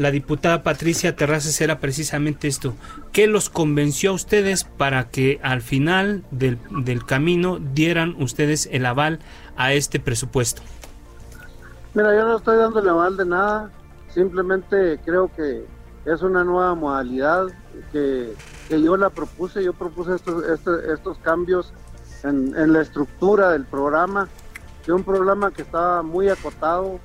[0.00, 2.74] la diputada Patricia Terrazas era precisamente esto.
[3.12, 8.86] ¿Qué los convenció a ustedes para que al final del, del camino dieran ustedes el
[8.86, 9.18] aval
[9.56, 10.62] a este presupuesto?
[11.92, 13.70] Mira, yo no estoy dando el aval de nada,
[14.08, 15.66] simplemente creo que
[16.06, 17.48] es una nueva modalidad
[17.92, 18.34] que,
[18.70, 21.74] yo la propuse, yo propuse estos, estos, cambios
[22.22, 24.28] en, la estructura del programa,
[24.86, 27.00] de un programa que estaba muy acotado,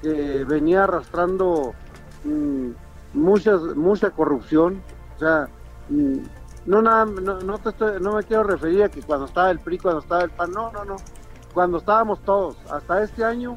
[0.00, 1.74] que venía arrastrando
[3.14, 4.82] muchas, mucha corrupción,
[5.16, 5.48] o sea,
[5.88, 6.18] mm,
[6.66, 10.22] no, nada, no, no me quiero referir a que cuando estaba el PRI, cuando estaba
[10.22, 10.96] el PAN, no, no, no,
[11.54, 13.56] cuando estábamos todos, hasta este año,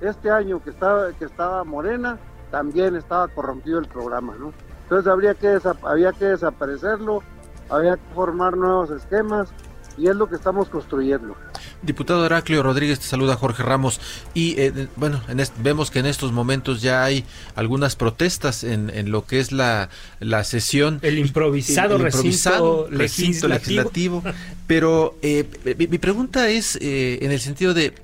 [0.00, 2.18] este año que estaba, que estaba Morena,
[2.50, 4.52] también estaba corrompido el programa, ¿no?
[4.82, 7.22] Entonces habría que había que desaparecerlo,
[7.70, 9.52] había que formar nuevos esquemas
[9.96, 11.36] y es lo que estamos construyendo.
[11.82, 14.00] Diputado Heraclio Rodríguez, te saluda Jorge Ramos.
[14.34, 15.20] Y eh, bueno,
[15.58, 17.24] vemos que en estos momentos ya hay
[17.54, 19.88] algunas protestas en, lo que es la,
[20.20, 20.98] la sesión.
[21.02, 24.22] El improvisado, recinto, legislativo.
[24.66, 25.46] Pero eh,
[25.78, 27.94] mi, pregunta es eh, en el sentido de,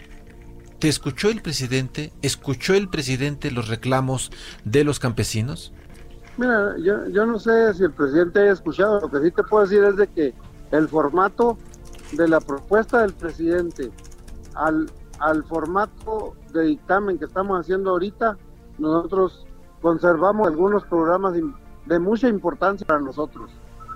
[0.79, 2.13] ¿Te escuchó el presidente?
[2.23, 4.31] ¿Escuchó el presidente los reclamos
[4.65, 5.73] de los campesinos?
[6.37, 9.67] Mira, yo, yo no sé si el presidente haya escuchado, lo que sí te puedo
[9.67, 10.35] decir es de que
[10.71, 11.59] el formato
[12.13, 13.91] de la propuesta del presidente
[14.55, 18.37] al, al formato de dictamen que estamos haciendo ahorita,
[18.79, 19.47] nosotros
[19.81, 23.51] conservamos algunos programas de mucha importancia para nosotros,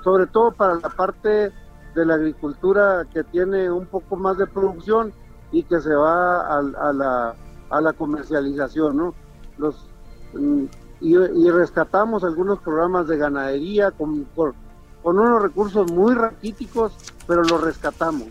[0.05, 1.53] sobre todo para la parte
[1.95, 5.13] de la agricultura que tiene un poco más de producción
[5.51, 7.35] y que se va a, la,
[7.71, 9.15] a la comercialización, ¿no?
[9.59, 9.87] Los,
[10.35, 10.65] mm,
[11.01, 14.55] y, rescatamos algunos programas de ganadería con, con,
[15.03, 16.93] unos recursos muy raquíticos,
[17.27, 18.29] pero los rescatamos,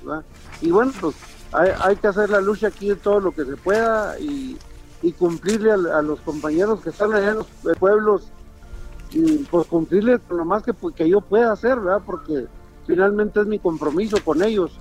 [0.62, 1.16] Y bueno, pues
[1.52, 4.58] hay, que hacer la lucha aquí todo lo que se pueda y,
[5.18, 7.48] cumplirle a, los compañeros que están allá en los
[7.80, 8.28] pueblos,
[9.12, 12.02] y pues cumplirle lo más que, que yo pueda hacer, ¿verdad?
[12.06, 12.48] Porque
[12.88, 14.72] finalmente es mi compromiso con ellos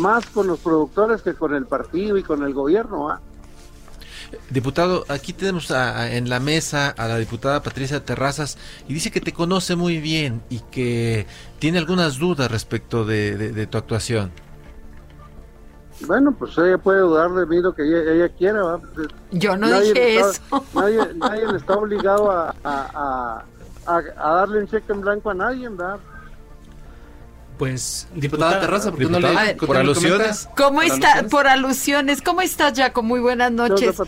[0.00, 3.10] más con los productores que con el partido y con el gobierno.
[3.10, 3.20] ¿ah?
[4.50, 9.32] Diputado, aquí tenemos en la mesa a la diputada Patricia Terrazas y dice que te
[9.32, 11.26] conoce muy bien y que
[11.58, 14.32] tiene algunas dudas respecto de, tu actuación.
[16.06, 18.78] Bueno, pues ella puede dudar de mí lo que ella, quiera.
[19.30, 20.42] Yo no dije eso.
[20.74, 23.44] Nadie, nadie, está obligado a, a,
[24.16, 25.98] darle un cheque en blanco a nadie, ¿verdad?
[27.58, 30.48] Pues, diputada, Terraza, ¿por qué no le A ver, por no alusiones.
[30.56, 31.06] ¿Cómo Por está?
[31.12, 31.30] alusiones.
[31.30, 32.22] Por alusiones.
[32.22, 33.02] ¿Cómo estás, Jaco?
[33.04, 33.96] Muy buenas noches.
[33.96, 34.04] Yo,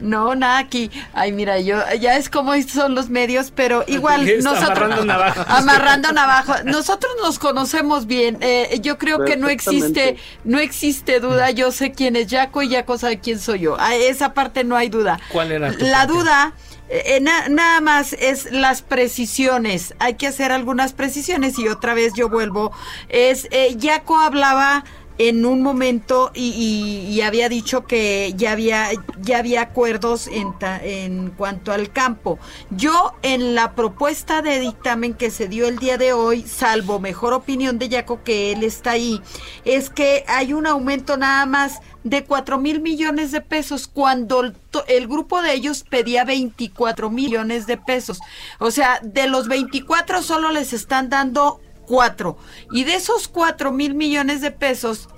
[0.00, 0.90] No, nada aquí.
[1.12, 5.46] Ay, mira, yo ya es como son los medios, pero igual nosotros amarrando navajas.
[5.48, 6.64] amarrando navajas.
[6.64, 8.38] Nosotros nos conocemos bien.
[8.40, 11.50] Eh, yo creo que no existe no existe duda.
[11.50, 13.78] Yo sé quién es Jaco y Jaco sabe quién soy yo.
[13.78, 15.20] A esa parte no hay duda.
[15.28, 16.12] ¿Cuál era tu La parte?
[16.14, 16.52] duda
[16.88, 19.94] eh, na- nada más es las precisiones.
[19.98, 22.72] Hay que hacer algunas precisiones y otra vez yo vuelvo.
[23.08, 24.84] Es eh, Jaco hablaba
[25.18, 28.88] en un momento y, y- había dicho que ya había
[29.20, 32.38] ya había acuerdos en, ta- en cuanto al campo.
[32.70, 37.32] Yo en la propuesta de dictamen que se dio el día de hoy, salvo mejor
[37.32, 39.20] opinión de Jaco que él está ahí,
[39.64, 44.54] es que hay un aumento nada más de 4 mil millones de pesos cuando el,
[44.86, 48.20] el grupo de ellos pedía 24 millones de pesos.
[48.60, 52.36] O sea, de los 24 solo les están dando 4.
[52.72, 55.08] Y de esos 4 mil millones de pesos,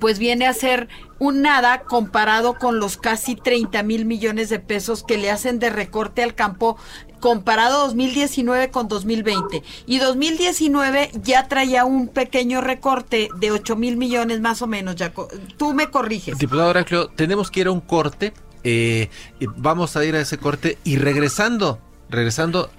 [0.00, 5.02] pues viene a ser un nada comparado con los casi 30 mil millones de pesos
[5.02, 6.76] que le hacen de recorte al campo
[7.20, 9.62] comparado 2019 con 2020.
[9.86, 14.96] Y 2019 ya traía un pequeño recorte de 8 mil millones más o menos.
[14.96, 15.12] Ya,
[15.56, 16.38] tú me corriges.
[16.38, 18.32] Diputado Heraclio, tenemos que ir a un corte.
[18.64, 19.08] eh,
[19.56, 21.78] vamos a ir a ese corte y regresando,
[22.10, 22.70] regresando,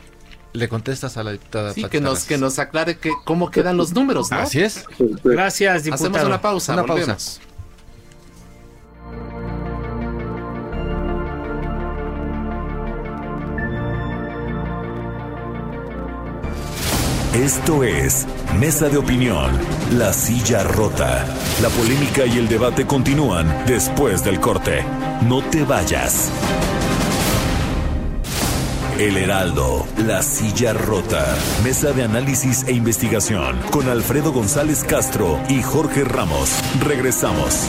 [0.53, 1.73] le contestas a la diputada.
[1.73, 2.27] Sí, Pati que nos, Terrazas.
[2.27, 4.37] que nos aclare que, cómo quedan los números, ¿no?
[4.37, 4.85] Así es.
[5.23, 6.09] Gracias, diputado.
[6.09, 7.01] Hacemos una pausa, Una pausa.
[7.01, 7.41] volvemos.
[17.33, 18.27] Esto es
[18.59, 19.57] Mesa de Opinión,
[19.97, 21.25] La Silla Rota.
[21.61, 24.83] La polémica y el debate continúan después del corte.
[25.25, 26.29] No te vayas.
[28.99, 31.25] El Heraldo, La Silla Rota.
[31.63, 36.49] Mesa de análisis e investigación con Alfredo González Castro y Jorge Ramos.
[36.85, 37.67] Regresamos.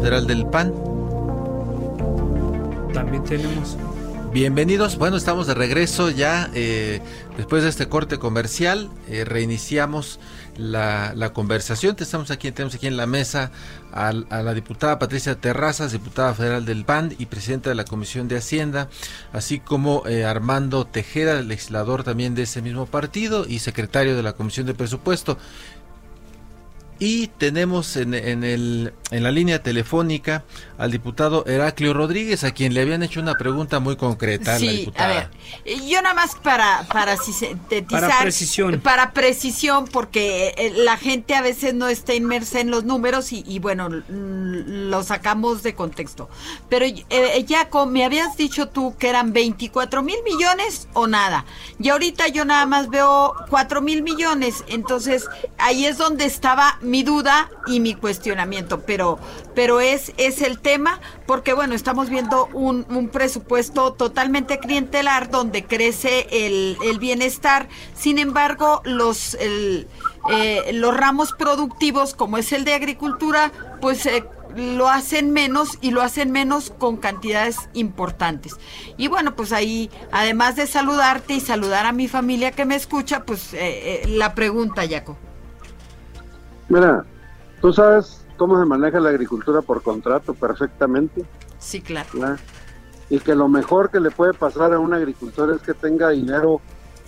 [0.00, 0.74] Federal del PAN.
[2.92, 3.76] También tenemos.
[4.32, 7.00] Bienvenidos, bueno, estamos de regreso ya eh,
[7.36, 10.20] después de este corte comercial, eh, reiniciamos
[10.56, 13.50] la, la conversación, estamos aquí, tenemos aquí en la mesa
[13.92, 18.28] al- a, la diputada Patricia Terrazas, diputada federal del PAN y presidenta de la Comisión
[18.28, 18.88] de Hacienda,
[19.32, 24.34] así como eh, Armando Tejera, legislador también de ese mismo partido y secretario de la
[24.34, 25.38] Comisión de Presupuesto.
[27.02, 30.44] Y tenemos en, en el, en la línea telefónica
[30.76, 34.50] al diputado Heraclio Rodríguez, a quien le habían hecho una pregunta muy concreta.
[34.50, 35.08] a la Sí, a diputada.
[35.14, 35.30] ver,
[35.64, 38.02] eh, yo nada más para, para sintetizar.
[38.02, 38.80] Para precisión.
[38.82, 43.44] Para precisión, porque eh, la gente a veces no está inmersa en los números y,
[43.46, 46.28] y bueno, lo sacamos de contexto.
[46.68, 51.46] Pero, eh, Jaco, me habías dicho tú que eran 24 mil millones o nada.
[51.78, 54.64] Y ahorita yo nada más veo 4 mil millones.
[54.68, 55.24] Entonces,
[55.56, 58.80] ahí es donde estaba mi duda y mi cuestionamiento.
[58.80, 59.18] Pero,
[59.54, 65.64] pero es, es el tema, porque bueno, estamos viendo un, un presupuesto totalmente clientelar donde
[65.64, 67.68] crece el, el bienestar.
[67.94, 69.86] Sin embargo, los, eh,
[70.74, 74.24] los ramos productivos, como es el de agricultura, pues eh,
[74.56, 78.56] lo hacen menos y lo hacen menos con cantidades importantes.
[78.96, 83.24] Y bueno, pues ahí, además de saludarte y saludar a mi familia que me escucha,
[83.24, 85.16] pues eh, la pregunta, Jaco.
[86.70, 87.04] Mira,
[87.60, 91.24] tú sabes cómo se maneja la agricultura por contrato perfectamente,
[91.58, 92.08] Sí, claro.
[92.14, 92.38] ¿verdad?
[93.10, 96.60] Y que lo mejor que le puede pasar a un agricultor es que tenga dinero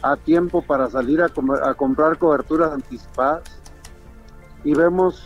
[0.03, 3.45] a tiempo para salir a, com- a comprar coberturas anticipadas.
[4.65, 5.25] Y vemos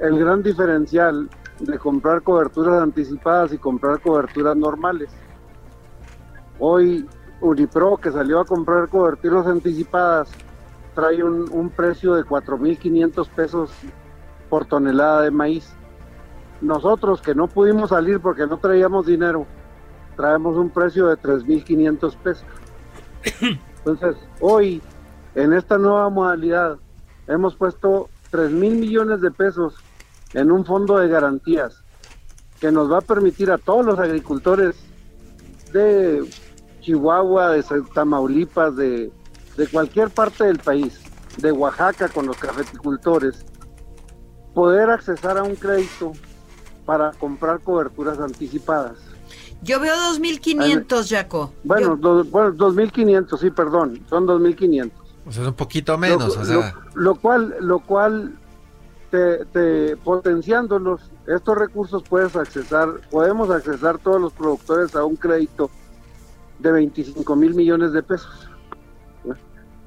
[0.00, 1.28] el gran diferencial
[1.60, 5.10] de comprar coberturas anticipadas y comprar coberturas normales.
[6.58, 7.08] Hoy
[7.40, 10.28] Unipro, que salió a comprar coberturas anticipadas,
[10.94, 13.70] trae un, precio de 4.500 pesos
[14.48, 15.72] por tonelada de maíz.
[16.60, 19.46] Nosotros que no pudimos salir porque no traíamos dinero,
[20.16, 22.46] traemos un precio de 3.500 pesos.
[23.78, 24.80] Entonces, hoy,
[25.34, 26.76] en esta nueva modalidad,
[27.26, 29.74] hemos puesto 3 mil millones de pesos
[30.34, 31.82] en un fondo de garantías
[32.60, 34.76] que nos va a permitir a todos los agricultores
[35.72, 36.24] de
[36.80, 39.10] Chihuahua, de Tamaulipas, de,
[39.56, 41.00] de cualquier parte del país,
[41.38, 43.44] de Oaxaca con los cafeticultores,
[44.54, 46.12] poder accesar a un crédito
[46.84, 48.96] para comprar coberturas anticipadas.
[49.62, 51.52] Yo veo 2.500, Jaco.
[51.64, 54.90] Bueno, Yo- bueno 2.500, sí, perdón, son 2.500.
[55.24, 58.34] O sea, es un poquito menos, lo, o sea, lo- lo cual, lo cual
[59.12, 65.70] te, te- potenciándolos, estos recursos puedes accesar, podemos accesar todos los productores a un crédito
[66.58, 68.48] de 25 mil millones de pesos.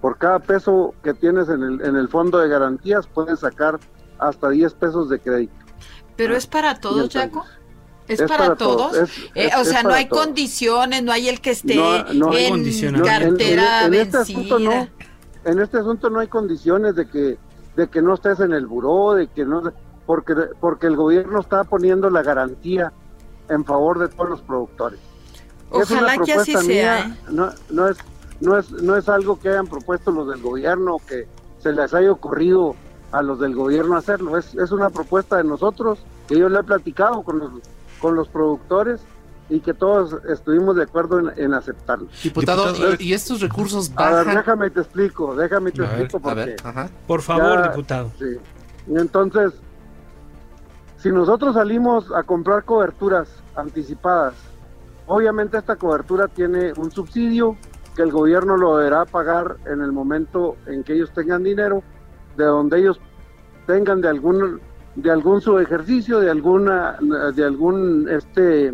[0.06, 3.80] Por cada peso que tienes en el, en el fondo de garantías, puedes sacar
[4.20, 5.56] hasta 10 pesos de crédito.
[6.16, 7.44] Pero es para todos, entonces, Jaco.
[8.08, 8.92] ¿Es, es para, para todos?
[8.92, 10.24] todos, es- Eh, es- o sea, no hay todos.
[10.28, 13.02] condiciones, no hay el que esté No, no hay en condiciones.
[13.02, 14.76] No, en- en- cartera en, este asunto vencida.
[15.44, 17.40] no, en este asunto no hay condiciones de que
[17.76, 19.64] de que no estés en el buró, de que no
[20.06, 22.94] porque porque el gobierno está poniendo la garantía
[23.50, 25.00] en favor de todos los productores.
[25.74, 26.62] Es una Ojalá que así sea.
[26.62, 27.18] mía, ¿eh?
[27.32, 27.98] no, no es
[28.42, 31.28] no es no es algo que hayan propuesto los del gobierno que
[31.60, 32.76] se les haya ocurrido
[33.12, 36.64] a los del gobierno hacerlo, es, es una propuesta de nosotros que yo le he
[36.64, 37.52] platicado con los
[38.00, 39.02] con los productores
[39.48, 42.08] y que todos estuvimos de acuerdo en, en aceptarlo.
[42.24, 44.36] Diputado, Diputado, ¿y, y estos recursos A ver, bajan?
[44.38, 46.90] déjame te explico, déjame te A ver, explico A porque ver, ajá.
[47.08, 47.70] Por favor, Ya.
[47.70, 48.12] diputado.
[48.18, 48.26] sí.
[48.88, 49.54] Y entonces,
[50.98, 54.34] si nosotros salimos a comprar coberturas anticipadas,
[55.08, 57.56] obviamente esta cobertura tiene un subsidio
[57.96, 61.82] que el gobierno lo deberá pagar en el momento en que ellos tengan dinero,
[62.38, 63.00] de donde ellos
[63.66, 64.62] tengan de algún
[64.96, 66.98] de algún su ejercicio, de alguna
[67.34, 68.72] de algún este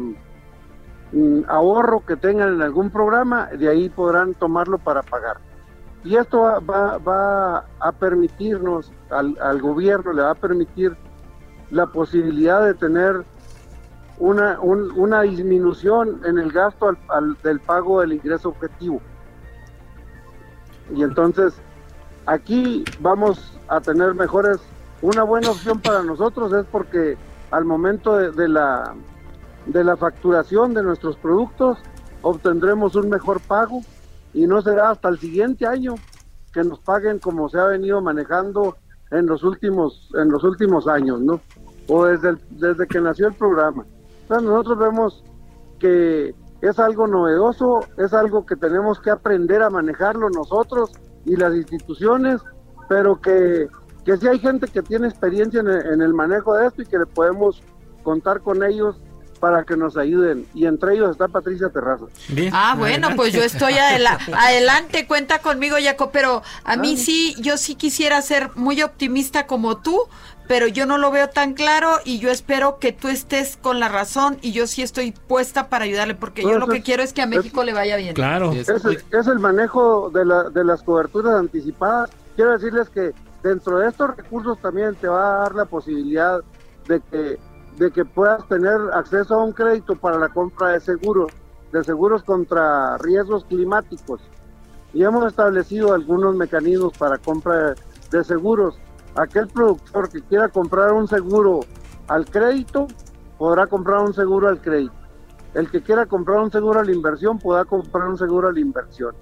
[1.11, 5.38] mm, ahorro que tengan en algún programa, de ahí podrán tomarlo para pagar.
[6.03, 10.97] Y esto va, va, va a permitirnos, al, al gobierno le va a permitir
[11.69, 13.24] la posibilidad de tener
[14.22, 19.01] una, un- una disminución en el gasto al- al- del pago del ingreso objetivo.
[20.95, 21.53] Y entonces
[22.28, 24.59] aquí vamos a tener mejores,
[25.01, 27.17] una buena opción para nosotros es porque
[27.49, 28.93] al momento de, de la,
[29.65, 31.80] de la facturación de nuestros productos
[32.22, 33.82] obtendremos un mejor pago
[34.34, 35.95] y no será hasta el siguiente año
[36.53, 38.78] que nos paguen como se ha venido manejando
[39.09, 41.41] en los últimos en los últimos años, ¿no?
[41.88, 43.84] O desde desde que nació el programa.
[44.32, 45.23] Entonces nosotros vemos
[45.77, 50.91] que es algo novedoso, es algo que tenemos que aprender a manejarlo nosotros
[51.25, 52.39] y las instituciones,
[52.88, 53.67] pero que,
[54.05, 56.86] que sí hay gente que tiene experiencia en el, en el manejo de esto y
[56.86, 57.61] que le podemos
[58.03, 58.95] contar con ellos
[59.41, 60.45] para que nos ayuden.
[60.53, 62.05] Y entre ellos está Patricia Terraza.
[62.29, 62.53] Bien.
[62.55, 67.57] Ah, bueno, pues yo estoy adela- adelante, cuenta conmigo, Jaco, pero a mí sí, yo
[67.57, 69.99] sí quisiera ser muy optimista como tú,
[70.52, 73.88] pero yo no lo veo tan claro y yo espero que tú estés con la
[73.88, 77.04] razón y yo sí estoy puesta para ayudarle, porque yo Pues lo que es- quiero
[77.04, 78.14] es que a México le vaya bien.
[78.14, 78.52] Claro.
[78.52, 82.10] Es- el manejo de, la, de las coberturas anticipadas.
[82.36, 86.41] Quiero decirles que dentro de estos recursos también te va a dar la posibilidad
[86.86, 87.39] de que,
[87.78, 91.32] de que puedas tener acceso a un crédito para la compra de seguros,
[91.72, 94.20] de seguros contra riesgos climáticos.
[94.93, 97.74] Y hemos establecido algunos mecanismos para compra
[98.12, 98.76] de seguros.
[99.16, 101.62] Aquel productor que quiera comprar un seguro
[102.07, 102.88] al crédito,
[103.38, 104.93] podrá comprar un seguro al crédito.
[105.53, 108.59] El que quiera comprar un seguro a la inversión podrá comprar un seguro a la
[108.59, 109.14] inversión.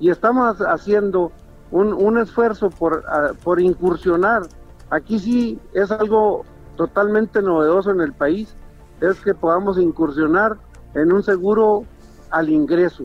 [0.00, 1.30] Y estamos haciendo
[1.70, 4.42] un, un esfuerzo por, ah, por incursionar.
[4.90, 6.44] Aquí sí es algo
[6.76, 8.54] totalmente novedoso en el país,
[9.00, 10.56] es que podamos incursionar
[10.94, 11.84] en un seguro
[12.30, 13.04] al ingreso.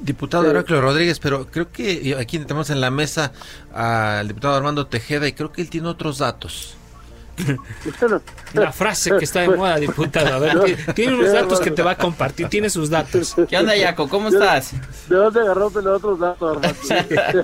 [0.00, 0.50] Diputado Sí.
[0.50, 3.32] Heraclio Rodríguez, pero creo que aquí tenemos en la mesa
[3.74, 6.76] al diputado Armando Tejeda y creo que él tiene otros datos.
[8.52, 10.34] La frase que está de moda, diputado.
[10.34, 12.48] A ver, ti- tiene unos datos que te va a compartir.
[12.48, 13.34] Tiene sus datos.
[13.48, 14.10] ¿Qué onda, Yaco?
[14.10, 14.72] ¿Cómo estás?
[15.08, 16.58] ¿De dónde agarraste los otros datos,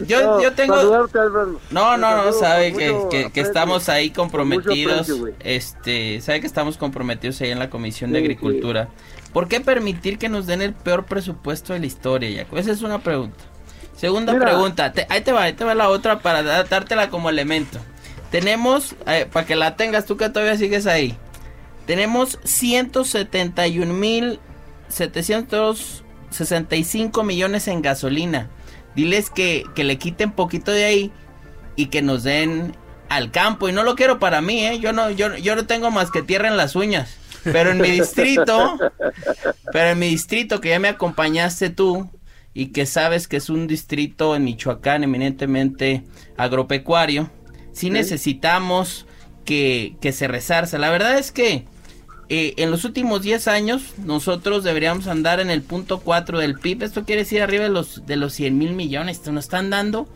[0.06, 1.08] yo, No, yo tengo...
[1.70, 5.08] No, no, no, sabe que, que- estamos ahí comprometidos.
[5.40, 8.88] este, sabe que estamos comprometidos ahí en la Comisión de Agricultura.
[9.32, 12.56] ¿Por qué permitir que nos den el peor presupuesto de la historia, Yaco?
[12.58, 13.44] Esa es una pregunta.
[13.96, 14.46] Segunda Mira.
[14.46, 17.78] pregunta, te- ahí te va, ahí te va la otra para dártela como elemento.
[18.30, 21.16] Tenemos, eh, para que la tengas tú que todavía sigues ahí.
[21.86, 24.38] Tenemos 171 mil
[24.88, 28.48] 765 millones en gasolina.
[28.94, 31.12] Diles que, que le quiten poquito de ahí
[31.76, 32.76] y que nos den
[33.08, 33.68] al campo.
[33.68, 34.78] Y no lo quiero para mí, ¿eh?
[34.80, 37.16] Yo no, yo, yo no tengo más que tierra en las uñas.
[37.44, 38.78] Pero en mi distrito,
[39.72, 42.10] pero en mi distrito que ya me acompañaste tú
[42.52, 46.04] y que sabes que es un distrito en Michoacán eminentemente
[46.36, 47.30] agropecuario,
[47.72, 49.06] sí necesitamos
[49.44, 50.78] que, que se rezarse.
[50.78, 51.66] La verdad es que
[52.32, 56.84] eh, en los últimos 10 años nosotros deberíamos andar en el punto 4 del PIB.
[56.84, 59.20] Esto quiere decir arriba de los, de los 100 mil millones.
[59.26, 60.08] Nos están dando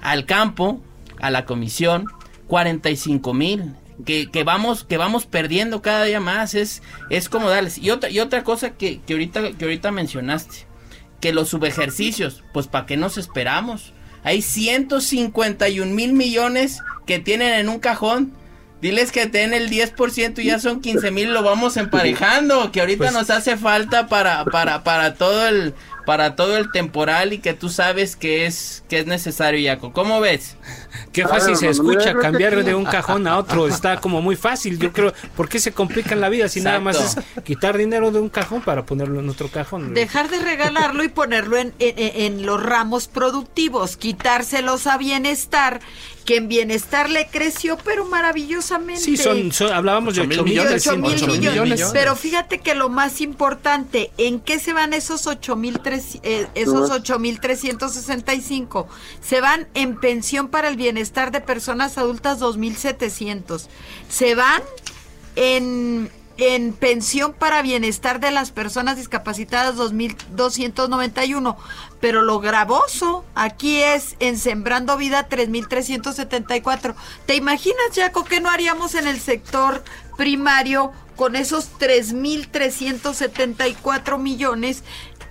[0.00, 0.80] al campo,
[1.20, 2.06] a la comisión,
[2.48, 3.76] 45 mil.
[4.06, 8.08] Que, que vamos que vamos perdiendo cada día más es es como darles y otra
[8.10, 10.66] y otra cosa que, que ahorita que ahorita mencionaste
[11.20, 13.92] que los subejercicios pues para qué nos esperamos
[14.22, 18.32] Hay 151 mil millones que tienen en un cajón.
[18.82, 22.98] Diles que den el 10% y ya son 15 mil, lo vamos emparejando, que ahorita
[23.04, 25.74] Pues- nos hace falta para, para, para todo el
[26.06, 29.92] para todo el temporal y que tú sabes que es que es necesario, Yaco.
[29.92, 30.56] ¿Cómo ves?
[31.12, 33.66] Qué fácil se escucha cambiar de un cajón a otro.
[33.68, 34.78] Está como muy fácil.
[34.78, 36.96] Yo creo, ¿por qué se complican la vida si nada más
[37.36, 39.94] es quitar dinero de un cajón para ponerlo en otro cajón?
[39.94, 45.80] Dejar de regalarlo y ponerlo en, en- en los ramos productivos, quitárselos a bienestar,
[46.24, 49.02] que en bienestar le creció, pero maravillosamente.
[49.02, 50.30] Sí, son, son- hablábamos de 8
[50.90, 51.80] Ocho mil millones.
[51.92, 56.46] Pero fíjate que lo más importante, ¿en qué se van esos ocho mil tres- eh,
[56.54, 58.88] esos ocho mil trescientos sesenta y cinco?
[59.20, 63.68] Se van en pensión para el bienestar de personas adultas dos mil setecientos.
[64.08, 64.62] Se van
[65.36, 66.10] en
[66.40, 71.56] en pensión para bienestar de las personas discapacitadas 2.291.
[72.00, 76.94] Pero lo gravoso aquí es en Sembrando Vida 3.374.
[77.26, 79.84] ¿Te imaginas, Jaco, qué no haríamos en el sector
[80.16, 84.82] primario con esos 3.374 millones?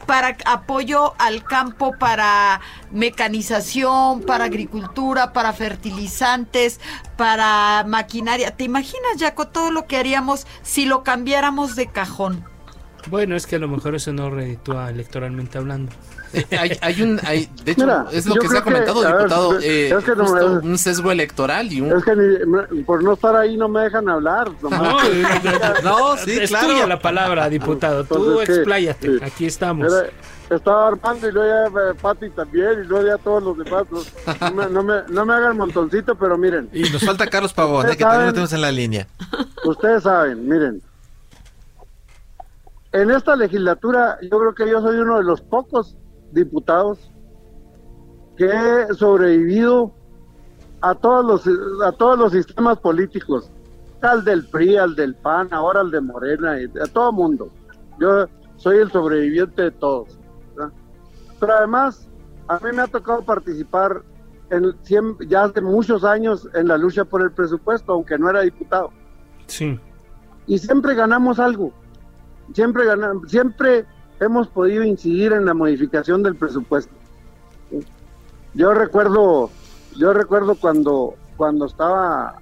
[0.09, 6.79] Para apoyo al campo, para mecanización, para agricultura, para fertilizantes,
[7.15, 8.49] para maquinaria.
[8.49, 12.43] ¿Te imaginas, Jaco, todo lo que haríamos si lo cambiáramos de cajón?
[13.11, 15.91] Bueno, es que a lo mejor eso no reditúa electoralmente hablando.
[16.59, 19.17] Hay, hay un, hay, de hecho, Mira, es lo que se ha que, comentado, ver,
[19.17, 21.91] diputado, es- eh, es que no justo me- un sesgo electoral y un...
[21.91, 24.51] Es que ni- por no estar ahí no me dejan hablar.
[24.61, 24.81] nomás.
[24.81, 25.23] No, eh,
[25.83, 26.67] No, sí, es claro.
[26.67, 28.03] tuya la palabra, diputado.
[28.03, 29.07] Tú expláyate.
[29.17, 29.23] Sí.
[29.23, 29.91] Aquí estamos.
[29.91, 30.09] Era-
[30.49, 33.83] estaba Armando y luego ya eh, Pati también y luego ya todos los demás.
[33.91, 37.53] No, no me, no, me, no me hagan montoncito, pero miren, Y nos falta Carlos
[37.53, 39.07] Pavón, eh, que también lo tenemos en la línea.
[39.65, 40.81] ustedes saben, miren.
[42.91, 45.95] En esta legislatura yo creo que yo soy uno de los pocos
[46.31, 47.11] diputados
[48.37, 49.93] que he sobrevivido
[50.81, 53.51] a todos los a todos los sistemas políticos,
[54.01, 57.49] al del PRI, al del PAN, ahora al de Morena, a todo mundo.
[57.99, 60.17] Yo soy el sobreviviente de todos.
[60.55, 60.71] ¿verdad?
[61.39, 62.07] Pero además,
[62.47, 64.03] a mí me ha tocado participar
[64.49, 64.73] en,
[65.27, 68.91] ya hace muchos años en la lucha por el presupuesto, aunque no era diputado.
[69.47, 69.79] Sí.
[70.47, 71.73] Y siempre ganamos algo.
[72.53, 73.85] Siempre ganamos, siempre
[74.19, 76.93] hemos podido incidir en la modificación del presupuesto.
[78.53, 79.49] Yo recuerdo,
[79.97, 82.35] yo recuerdo cuando, cuando estaba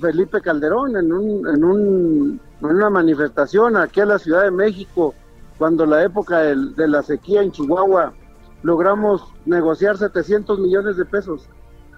[0.00, 5.14] Felipe Calderón en un, en un, en una manifestación aquí a la Ciudad de México,
[5.58, 8.12] cuando la época de la sequía en Chihuahua,
[8.62, 11.48] logramos negociar 700 millones de pesos.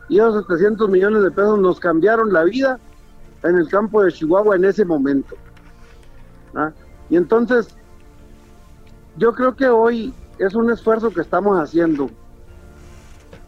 [0.08, 2.78] Y esos 700 millones de pesos nos cambiaron la vida
[3.42, 5.36] en el campo de Chihuahua en ese momento.
[6.54, 6.72] ¿ah?
[7.10, 7.74] Y entonces,
[9.18, 12.08] yo creo que hoy es un esfuerzo que estamos haciendo,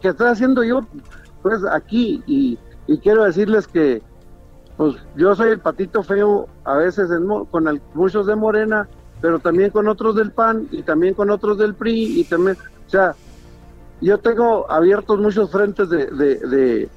[0.00, 0.86] que estoy haciendo yo,
[1.42, 4.02] pues aquí, y, y quiero decirles que,
[4.76, 8.88] pues yo soy el patito feo a veces en con muchos de Morena,
[9.20, 12.56] pero también con otros del PAN y también con otros del PRI y también,
[12.86, 13.14] o sea,
[14.00, 16.88] yo tengo abiertos muchos frentes de, de, de,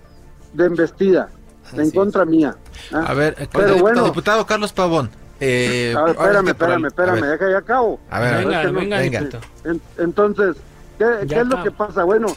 [0.53, 1.29] de embestida
[1.73, 2.55] en contra mía.
[2.93, 3.05] ¿ah?
[3.07, 4.03] A ver, eh, Pero diputado, bueno.
[4.05, 5.09] diputado Carlos Pavón.
[5.39, 7.99] Eh, A ver, espérame, espérame, espérame, a ver, deja ya acabo.
[8.09, 8.47] A ver, a ver.
[8.47, 9.39] venga, venga, venga.
[9.65, 10.55] En- entonces,
[10.97, 12.03] ¿qué, es lo que pasa?
[12.03, 12.27] Bueno,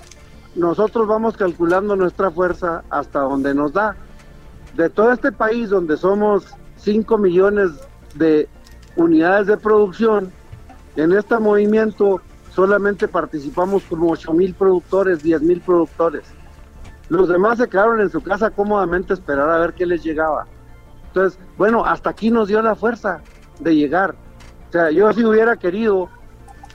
[0.54, 3.94] nosotros vamos calculando nuestra fuerza hasta donde nos da.
[4.74, 6.46] De todo este país donde somos
[6.78, 7.70] 5 millones
[8.14, 8.48] de
[8.96, 10.32] unidades de producción,
[10.96, 12.20] en este movimiento
[12.54, 16.22] solamente participamos como 8 mil productores, 10 mil productores.
[17.08, 20.46] Los demás se quedaron en su casa cómodamente a esperar a ver qué les llegaba.
[21.16, 23.22] Entonces, bueno, hasta aquí nos dio la fuerza
[23.60, 24.14] de llegar.
[24.68, 26.10] O sea, yo si hubiera querido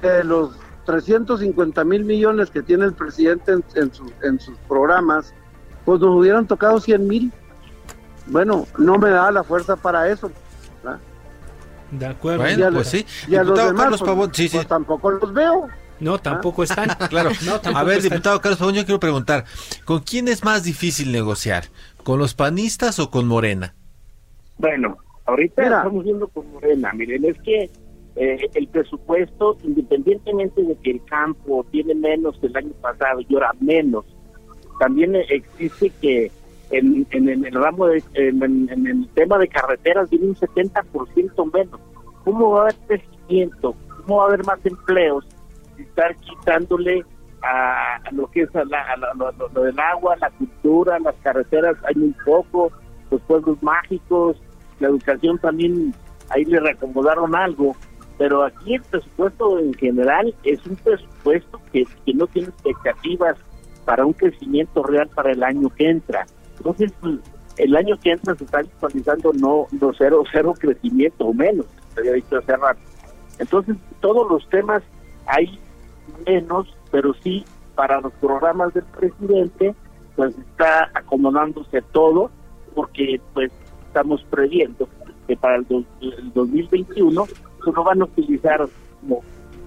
[0.02, 0.56] que los
[0.88, 5.32] 350 mil millones que tiene el presidente en, en su- en sus programas,
[5.86, 7.32] pues nos hubieran tocado 100 mil.
[8.26, 10.32] Bueno, no me da la fuerza para eso.
[10.84, 11.00] ¿verdad?
[11.92, 12.42] De acuerdo.
[12.44, 13.06] Y a Bueno, lo- pues sí.
[13.28, 14.58] Y a los demás, Carlos pues, Pavón, sí, sí.
[14.58, 15.68] pues tampoco los veo.
[16.00, 16.90] No, tampoco están.
[17.10, 17.30] Claro.
[17.46, 18.10] No, tampoco a ver, están.
[18.10, 19.46] diputado Carlos Pavón, yo quiero preguntar,
[19.86, 21.66] ¿con quién es más difícil negociar?
[22.04, 23.76] ¿Con los panistas o con Morena?
[24.62, 25.78] Bueno, ahorita Mira.
[25.78, 26.92] estamos viendo con Morena.
[26.94, 27.70] Miren, es que
[28.16, 33.34] eh, el presupuesto, independientemente de que el campo tiene menos que el año pasado y
[33.34, 34.06] ahora menos,
[34.80, 36.32] también existe que
[36.70, 41.80] en, en, en el ramo de, en, el tema de carreteras viene un 70% menos.
[42.24, 43.76] ¿Cómo va a haber crecimiento?
[44.06, 45.26] ¿Cómo va a haber más empleos?
[45.76, 47.04] Si estar quitándole
[47.42, 50.30] a, a lo que es a la- a la- lo, lo- lo del agua, la
[50.32, 52.72] cultura, las carreteras, hay muy poco,
[53.10, 54.42] los pueblos mágicos,
[54.82, 55.94] la educación también,
[56.30, 57.76] ahí le reacomodaron algo,
[58.18, 63.38] pero aquí el presupuesto en general es un presupuesto que, que no tiene expectativas
[63.86, 66.26] para un crecimiento real para el año que entra.
[66.58, 67.20] Entonces, pues,
[67.58, 72.02] el año que entra se está actualizando no, no cero, cero crecimiento o menos, se
[72.02, 72.80] había dicho hace rato.
[73.40, 74.84] Entonces, todos los temas
[75.26, 75.60] hay
[76.26, 77.44] menos, pero sí
[77.76, 79.76] para los programas del presidente,
[80.16, 82.30] pues está acomodándose todo,
[82.76, 83.52] porque pues
[83.92, 84.88] estamos previendo
[85.28, 85.66] que para el,
[86.34, 88.66] 2021 pues no van a utilizar
[89.02, 89.22] como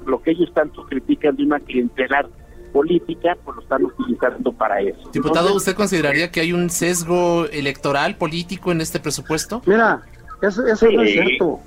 [0.06, 2.26] lo que ellos tanto critican de una clientelar
[2.72, 5.10] política, pues lo están utilizando para eso.
[5.12, 9.62] Diputado, ¿usted consideraría que hay un sesgo electoral político en este presupuesto?
[9.66, 10.02] Mira,
[10.42, 11.60] eso, eso no es cierto.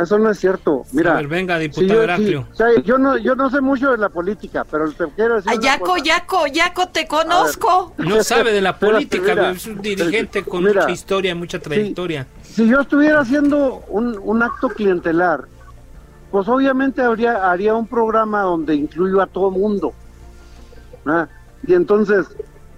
[0.00, 0.84] Eso no es cierto.
[0.92, 2.46] Mira, venga, diputado yo,
[2.84, 5.60] yo no, yo no sé mucho de la política, pero te quiero decir.
[5.60, 7.94] Yaco, Yaco, Yaco, te conozco.
[7.98, 12.26] no sabe de la política, es un dirigente con mucha historia, mucha trayectoria.
[12.42, 15.44] Si, yo estuviera haciendo un, un acto clientelar,
[16.30, 19.92] pues obviamente habría, haría un programa donde incluyo a todo mundo.
[21.06, 21.28] ¿ah?
[21.66, 22.26] Y entonces,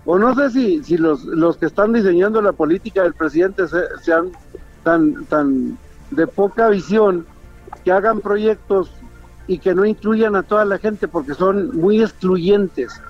[0.04, 3.64] o no sé si, si los, los que están diseñando la política del presidente
[4.02, 4.32] sean
[4.82, 5.78] tan, tan
[6.12, 7.26] de poca visión
[7.84, 8.90] que hagan proyectos
[9.46, 13.00] y que no incluyan a toda la gente porque son muy excluyentes.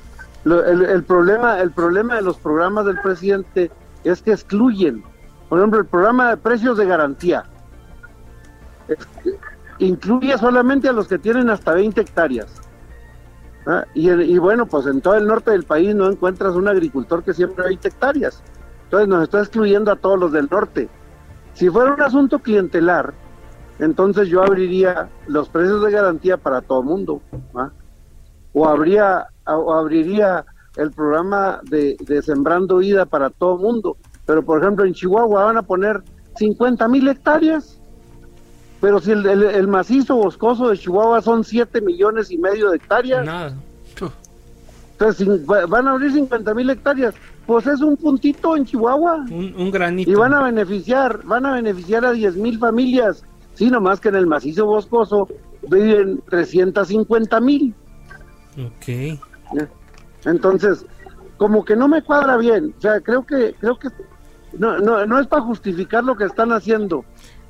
[0.44, 3.70] el, problema, el problema de los programas del presidente
[4.04, 5.04] es que excluyen.
[5.48, 7.44] Por ejemplo, el programa de precios de garantía
[9.78, 12.62] incluye solamente a los que tienen hasta 20 hectáreas.
[13.66, 13.84] ¿ah?
[13.94, 17.64] Y, bueno, pues en todo el norte del país no encuentras un agricultor que siempre
[17.64, 18.42] 20 hectáreas.
[18.84, 20.88] Entonces nos está excluyendo a todos los del norte.
[21.54, 23.12] Si fuera un asunto clientelar,
[23.78, 27.20] entonces yo abriría los precios de garantía para todo mundo,
[28.52, 30.44] o habría abriría
[30.76, 33.96] el programa de, sembrando vida para todo mundo.
[34.24, 36.02] Pero por ejemplo en Chihuahua van a poner
[36.36, 37.78] 50 mil hectáreas,
[38.80, 43.54] pero si el, macizo boscoso de Chihuahua son 7 millones y medio de hectáreas.
[45.02, 47.14] Entonces van a abrir 50 mil hectáreas.
[47.46, 49.24] Pues es un puntito en Chihuahua.
[49.30, 50.10] Un, granito.
[50.10, 53.24] Y van a beneficiar, van a beneficiar a 10 mil familias.
[53.54, 55.28] Sí, nomás que en el macizo boscoso
[55.68, 57.74] viven 350 mil.
[58.58, 59.18] Ok.
[60.24, 60.86] Entonces,
[61.36, 62.74] como que no me cuadra bien.
[62.78, 63.88] O sea, creo que, creo que
[64.56, 67.04] no, no, no es para justificar lo que están haciendo.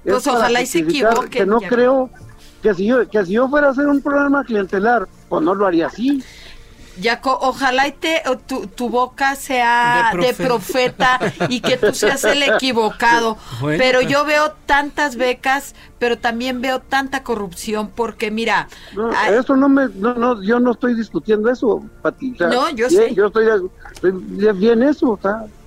[0.05, 1.29] Pues ojalá y se equivoquen.
[1.29, 2.11] Que no creo
[2.63, 5.67] que si yo, que si yo fuera a hacer un programa clientelar, pues no lo
[5.67, 6.23] haría así.
[7.01, 11.19] Yaco, ojalá y te, tu, boca sea de, profeta
[11.49, 13.39] y que tú seas el equivocado.
[13.63, 18.69] Pero yo veo tantas becas, pero también veo tanta corrupción porque mira...
[19.31, 19.89] eso no me...
[19.95, 22.31] No, no, yo no estoy discutiendo eso, Pati.
[22.41, 23.15] no, yo sé.
[23.15, 23.47] Yo estoy,
[24.57, 25.19] bien eso,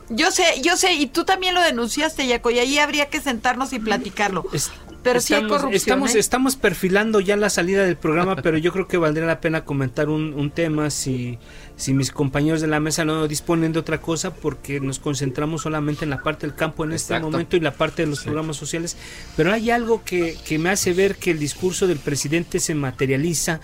[0.10, 3.72] Yo sé, yo sé, y tú también lo denunciaste, Yaco, y ahí habría que sentarnos
[3.74, 4.46] y platicarlo.
[5.06, 6.20] Pero estamos, sí estamos, ¿eh?
[6.20, 10.10] estamos perfilando ya la salida del programa, pero yo creo que valdría la pena comentar
[10.10, 11.38] un, tema si,
[11.76, 16.06] si mis compañeros de la mesa no disponen de otra cosa, porque nos concentramos solamente
[16.06, 18.98] en la parte del campo en este momento y la parte de los programas sociales.
[19.38, 23.62] Pero hay algo que, que me hace ver que el discurso del presidente se materializa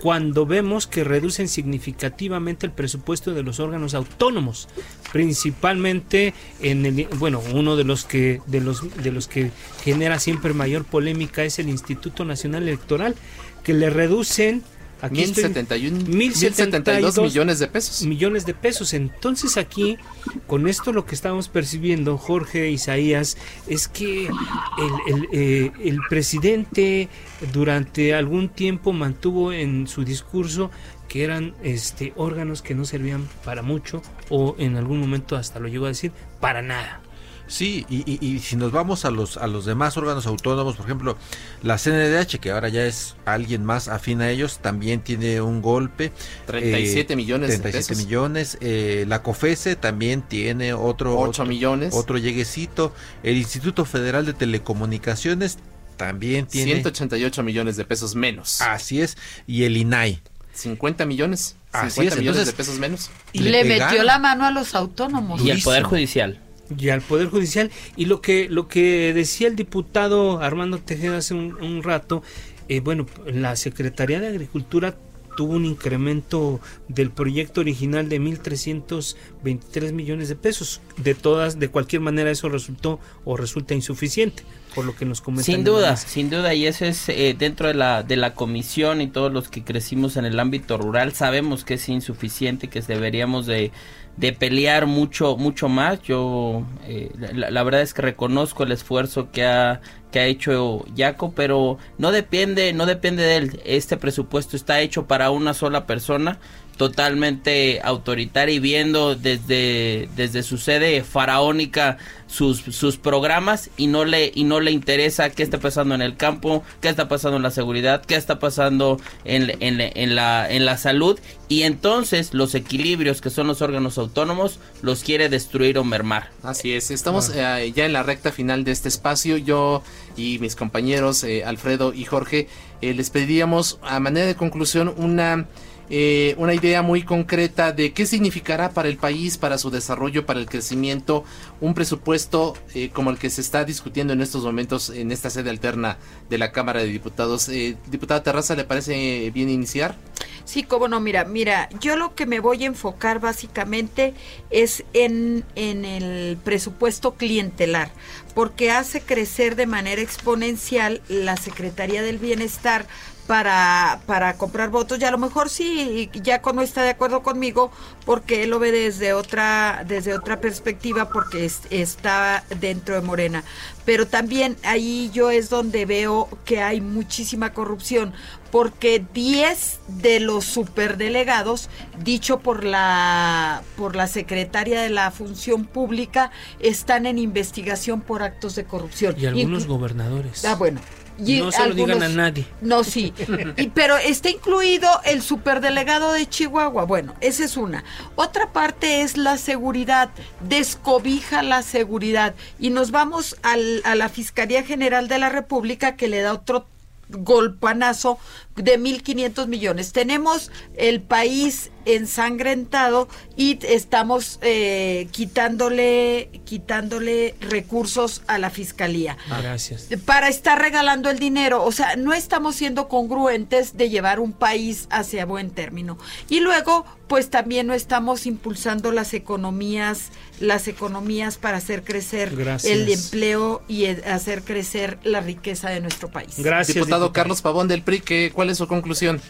[0.00, 4.68] cuando vemos que reducen significativamente el presupuesto de los órganos autónomos,
[5.12, 9.50] principalmente en el bueno, uno de los que de los de los que
[9.82, 13.14] genera siempre mayor polémica es el Instituto Nacional Electoral,
[13.62, 14.62] que le reducen
[15.04, 18.06] Aquí 1071, 1072 millones de pesos.
[18.06, 18.94] Millones de pesos.
[18.94, 19.98] Entonces aquí,
[20.46, 23.36] con esto lo que estamos percibiendo, Jorge Isaías,
[23.68, 27.10] es que el, eh, el presidente
[27.52, 30.70] durante algún tiempo mantuvo en su discurso
[31.06, 34.00] que eran este órganos que no servían para mucho
[34.30, 37.03] o en algún momento hasta lo llegó a decir para nada.
[37.46, 41.16] Sí, y, si nos vamos a los, a los demás órganos autónomos, por ejemplo,
[41.62, 46.10] la CNDH, que ahora ya es alguien más afín a ellos, también tiene un golpe.
[46.46, 48.58] 37 eh, millones 37 millones.
[48.60, 51.18] Eh, la COFESE también tiene otro...
[51.18, 51.94] 8 millones.
[51.94, 52.94] Otro lleguecito.
[53.22, 55.58] El Instituto Federal de Telecomunicaciones
[55.98, 56.72] también tiene...
[56.72, 58.62] 188 millones de pesos menos.
[58.62, 59.18] Así es.
[59.46, 60.22] Y el INAI.
[60.54, 61.56] 50 millones.
[61.72, 63.10] 50 millones de pesos menos.
[63.32, 65.44] Y le, metió la mano a los autónomos.
[65.44, 66.40] Y al Poder Judicial
[66.76, 67.70] y al Poder Judicial.
[67.96, 72.22] Y lo que, lo que decía el diputado Armando Tejeda hace un, rato,
[72.68, 74.96] eh, bueno, la Secretaría de Agricultura
[75.36, 80.80] tuvo un incremento del proyecto original de 1.323 millones de pesos.
[80.96, 84.44] De todas, de cualquier manera, eso resultó o resulta insuficiente,
[84.74, 85.44] por lo que nos comentan.
[85.44, 89.08] Sin duda, sin duda, y eso es eh, dentro de la, de la comisión y
[89.08, 93.72] todos los que crecimos en el ámbito rural, sabemos que es insuficiente, que deberíamos de
[94.16, 96.02] de pelear mucho mucho más.
[96.02, 99.80] Yo eh, la, verdad es que reconozco el esfuerzo que ha
[100.12, 103.60] que ha hecho Yaco pero no depende no depende de él.
[103.64, 106.38] Este presupuesto está hecho para una sola persona
[106.76, 114.32] totalmente autoritaria y viendo desde, desde su sede faraónica sus, sus programas y no le
[114.34, 117.50] y no le interesa qué está pasando en el campo, qué está pasando en la
[117.50, 121.18] seguridad, qué está pasando en, en, en, la, en la salud
[121.48, 126.30] y entonces los equilibrios que son los órganos autónomos los quiere destruir o mermar.
[126.42, 129.36] Así es, estamos eh, ya en la recta final de este espacio.
[129.36, 129.82] Yo
[130.16, 132.48] y mis compañeros eh, Alfredo y Jorge
[132.80, 135.46] eh, les pediríamos a manera de conclusión una
[135.90, 140.40] eh, una idea muy concreta de qué significará para el país, para su desarrollo, para
[140.40, 141.24] el crecimiento,
[141.60, 145.50] un presupuesto eh, como el que se está discutiendo en estos momentos en esta sede
[145.50, 145.98] alterna
[146.30, 147.48] de la Cámara de Diputados.
[147.48, 149.96] Eh, diputada Terraza, ¿le parece bien iniciar?
[150.44, 154.12] Sí, cómo no, mira, mira, yo lo que me voy a enfocar básicamente
[154.50, 157.90] es en, en el presupuesto clientelar,
[158.34, 162.86] porque hace crecer de manera exponencial la Secretaría del Bienestar
[163.26, 164.98] para, para comprar votos.
[165.00, 167.70] Y a lo mejor sí Yaco no está de acuerdo conmigo
[168.04, 173.44] porque él lo ve desde otra desde otra perspectiva porque está dentro de Morena.
[173.84, 178.12] Pero también ahí yo es donde veo que hay muchísima corrupción
[178.50, 181.68] porque 10 de los superdelegados
[182.02, 188.54] dicho por la por la secretaria de la función pública están en investigación por actos
[188.54, 189.14] de corrupción.
[189.18, 190.44] Y algunos gobernadores.
[190.44, 190.80] Ah bueno
[191.18, 192.46] no se lo digan a nadie.
[192.60, 193.12] No, sí.
[193.56, 196.84] Y, pero está incluido el superdelegado de Chihuahua.
[196.84, 197.84] Bueno, esa es una.
[198.16, 200.10] Otra parte es la seguridad.
[200.40, 202.34] Descobija la seguridad.
[202.58, 206.66] Y nos vamos al, a la Fiscalía General de la República que le da otro
[207.08, 208.18] golpanazo
[208.56, 209.92] de 1.500 millones.
[209.92, 219.16] Tenemos el país ensangrentado y estamos eh, quitándole quitándole recursos a la fiscalía.
[219.30, 219.88] Ah, gracias.
[220.04, 224.86] Para estar regalando el dinero, o sea, no estamos siendo congruentes de llevar un país
[224.90, 225.98] hacia buen término.
[226.28, 232.32] Y luego, pues también no estamos impulsando las economías, las economías para hacer crecer
[232.64, 236.34] el empleo y hacer crecer la riqueza de nuestro país.
[236.38, 239.20] Gracias, diputado, Carlos Pavón del PRI, que ¿cuál es su conclusión?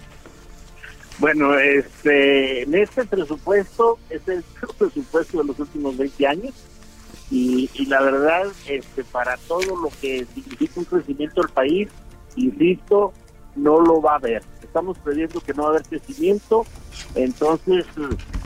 [1.18, 4.42] Bueno, este, en este presupuesto es el
[4.76, 6.54] presupuesto de los últimos 20 años
[7.30, 11.88] y, la verdad, este, para todo lo que significa un crecimiento del país,
[12.36, 13.12] insisto,
[13.56, 14.42] no lo va a haber.
[14.62, 16.66] Estamos previendo que no va a haber crecimiento,
[17.14, 17.86] entonces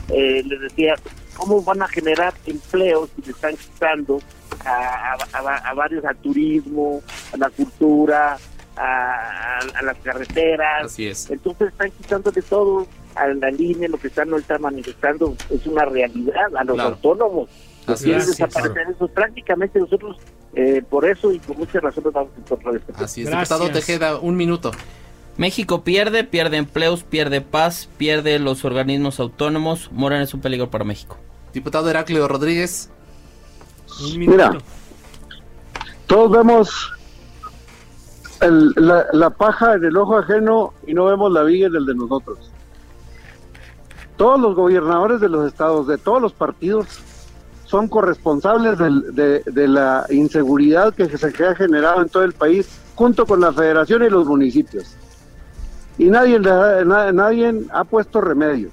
[0.09, 0.95] eh, les decía,
[1.35, 4.21] ¿cómo van a generar empleos si le están quitando
[4.65, 7.01] a, a varios al turismo,
[7.33, 8.37] a la cultura,
[8.79, 10.85] a, las carreteras.
[10.85, 11.29] Así es.
[11.29, 15.85] Entonces están quitando de todo a la línea, lo que están ahorita manifestando es una
[15.85, 17.49] realidad a los autónomos.
[17.85, 18.27] Así es.
[18.27, 19.07] Desaparecer eso.
[19.07, 20.17] Prácticamente nosotros,
[20.53, 23.29] eh, por eso y por muchas razones, vamos a encontrar este Así es.
[23.29, 24.71] Diputado Tejeda, un minuto.
[25.37, 29.89] México pierde, pierde empleos, pierde paz, pierde los organismos autónomos.
[29.91, 31.17] Morena es un peligro para México.
[31.53, 32.89] Diputado Heraclio Rodríguez.
[34.03, 34.57] Un Mira,
[36.07, 36.91] todos vemos
[38.41, 42.51] la, paja en el ojo ajeno y no vemos la viga en el de nosotros.
[44.17, 46.87] Todos los gobernadores de los estados, de todos los partidos,
[47.65, 53.39] son corresponsables de, la inseguridad que se ha generado en todo el país, junto con
[53.41, 54.95] la federación y los municipios.
[55.97, 58.69] Y nadie, nadie ha puesto remedio.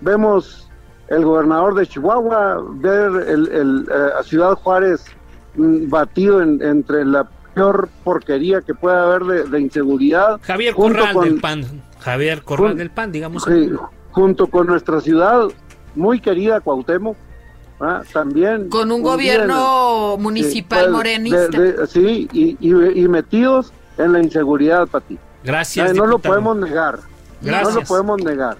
[0.00, 0.68] Vemos
[1.08, 5.04] el gobernador de Chihuahua, ver el, eh, a Ciudad Juárez
[5.56, 10.40] mm, batido entre la peor porquería que pueda haber de, inseguridad.
[10.42, 13.46] Javier Corral del PAN, Javier Corral del PAN, digamos.
[14.10, 15.48] junto con nuestra ciudad
[15.94, 17.16] muy querida Cuauhtémoc,
[18.12, 18.68] también.
[18.68, 21.86] Con un gobierno municipal pues, morenista.
[21.86, 25.18] sí, y, metidos en la inseguridad, Pati.
[25.44, 25.94] Gracias.
[25.94, 27.00] no lo podemos negar.
[27.40, 28.56] No lo podemos negar.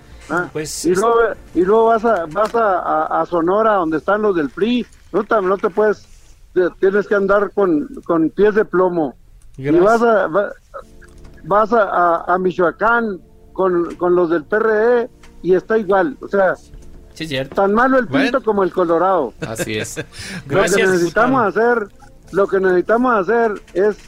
[0.53, 1.16] Pues, y, luego,
[1.57, 5.59] y luego vas a vas a, a, Sonora donde están los del PRI no, no
[5.59, 6.07] te puedes
[6.78, 9.14] tienes que andar con, con pies de plomo.
[9.57, 10.28] Y vas a,
[11.44, 13.20] vas a, a, Michoacán
[13.53, 15.11] con, con, los del PRE
[15.42, 16.16] y está igual.
[16.20, 16.55] O sea,
[17.55, 19.34] tan malo el pinto como el colorado.
[19.46, 19.96] Así es.
[20.48, 21.88] lo que necesitamos hacer,
[22.32, 23.98] lo que necesitamos hacer es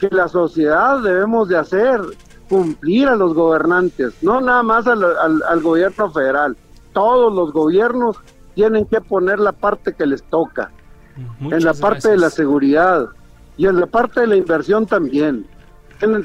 [0.00, 2.00] que la sociedad debemos de hacer
[2.48, 6.56] cumplir a los gobernantes, no nada más al, al gobierno federal.
[6.92, 8.16] Todos los gobiernos
[8.54, 10.70] tienen que poner la parte que les toca
[11.40, 13.06] en la parte de la seguridad
[13.56, 15.46] y en la parte de la inversión también.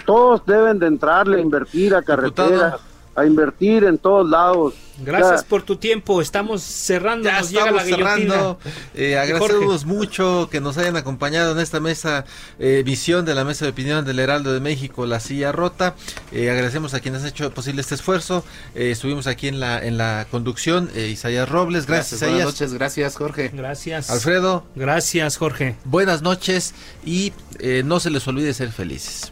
[0.06, 2.76] Todos deben de entrarle a invertir a carreteras,
[3.18, 4.76] a invertir en todos lados.
[5.00, 6.22] Gracias Ya, por tu tiempo.
[6.22, 7.30] Estamos cerrando.
[7.30, 8.60] Ya nos llega la estamos cerrando.
[8.96, 12.26] Eh, agradecemos mucho que nos hayan acompañado en esta mesa,
[12.60, 15.96] eh, visión de la mesa de opinión del Heraldo de México, La Silla Rota.
[16.32, 18.44] Eh, agradecemos a quienes han hecho posible este esfuerzo.
[18.76, 21.86] Eh, estuvimos aquí en la, en la conducción, eh, Isaías Robles.
[21.86, 22.54] Gracias, Buenas Isaías.
[22.54, 23.52] noches, gracias Jorge.
[23.54, 24.10] Gracias.
[24.10, 25.76] Alfredo, Gracias, Jorge.
[25.86, 26.74] buenas noches
[27.06, 29.32] y eh, no se les olvide ser felices.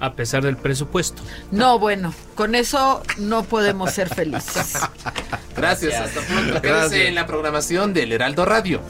[0.00, 1.22] A pesar del presupuesto.
[1.50, 4.74] No, bueno, con eso no podemos ser felices.
[5.56, 6.62] Gracias, hasta pronto.
[6.62, 8.80] Quédese en la programación del Heraldo Radio.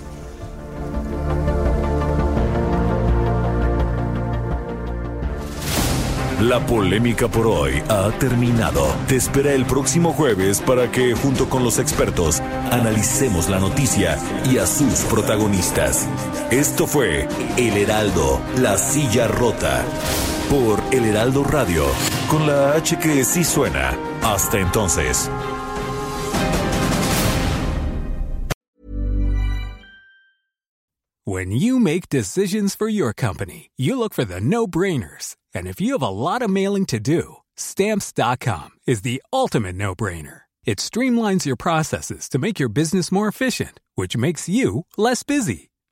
[6.40, 8.94] La polémica por hoy ha terminado.
[9.08, 12.40] Te espera el próximo jueves para que, junto con los expertos,
[12.70, 14.16] analicemos la noticia
[14.48, 16.08] y a sus protagonistas.
[16.52, 19.84] Esto fue El Heraldo, la silla rota.
[20.48, 21.86] Por El Heraldo Radio,
[22.30, 23.94] con la H que sí suena.
[24.22, 25.28] Hasta entonces.
[31.24, 35.36] When you make decisions for your company, you look for the no brainers.
[35.54, 39.94] And if you have a lot of mailing to do, stamps.com is the ultimate no
[39.94, 40.44] brainer.
[40.64, 45.68] It streamlines your processes to make your business more efficient, which makes you less busy.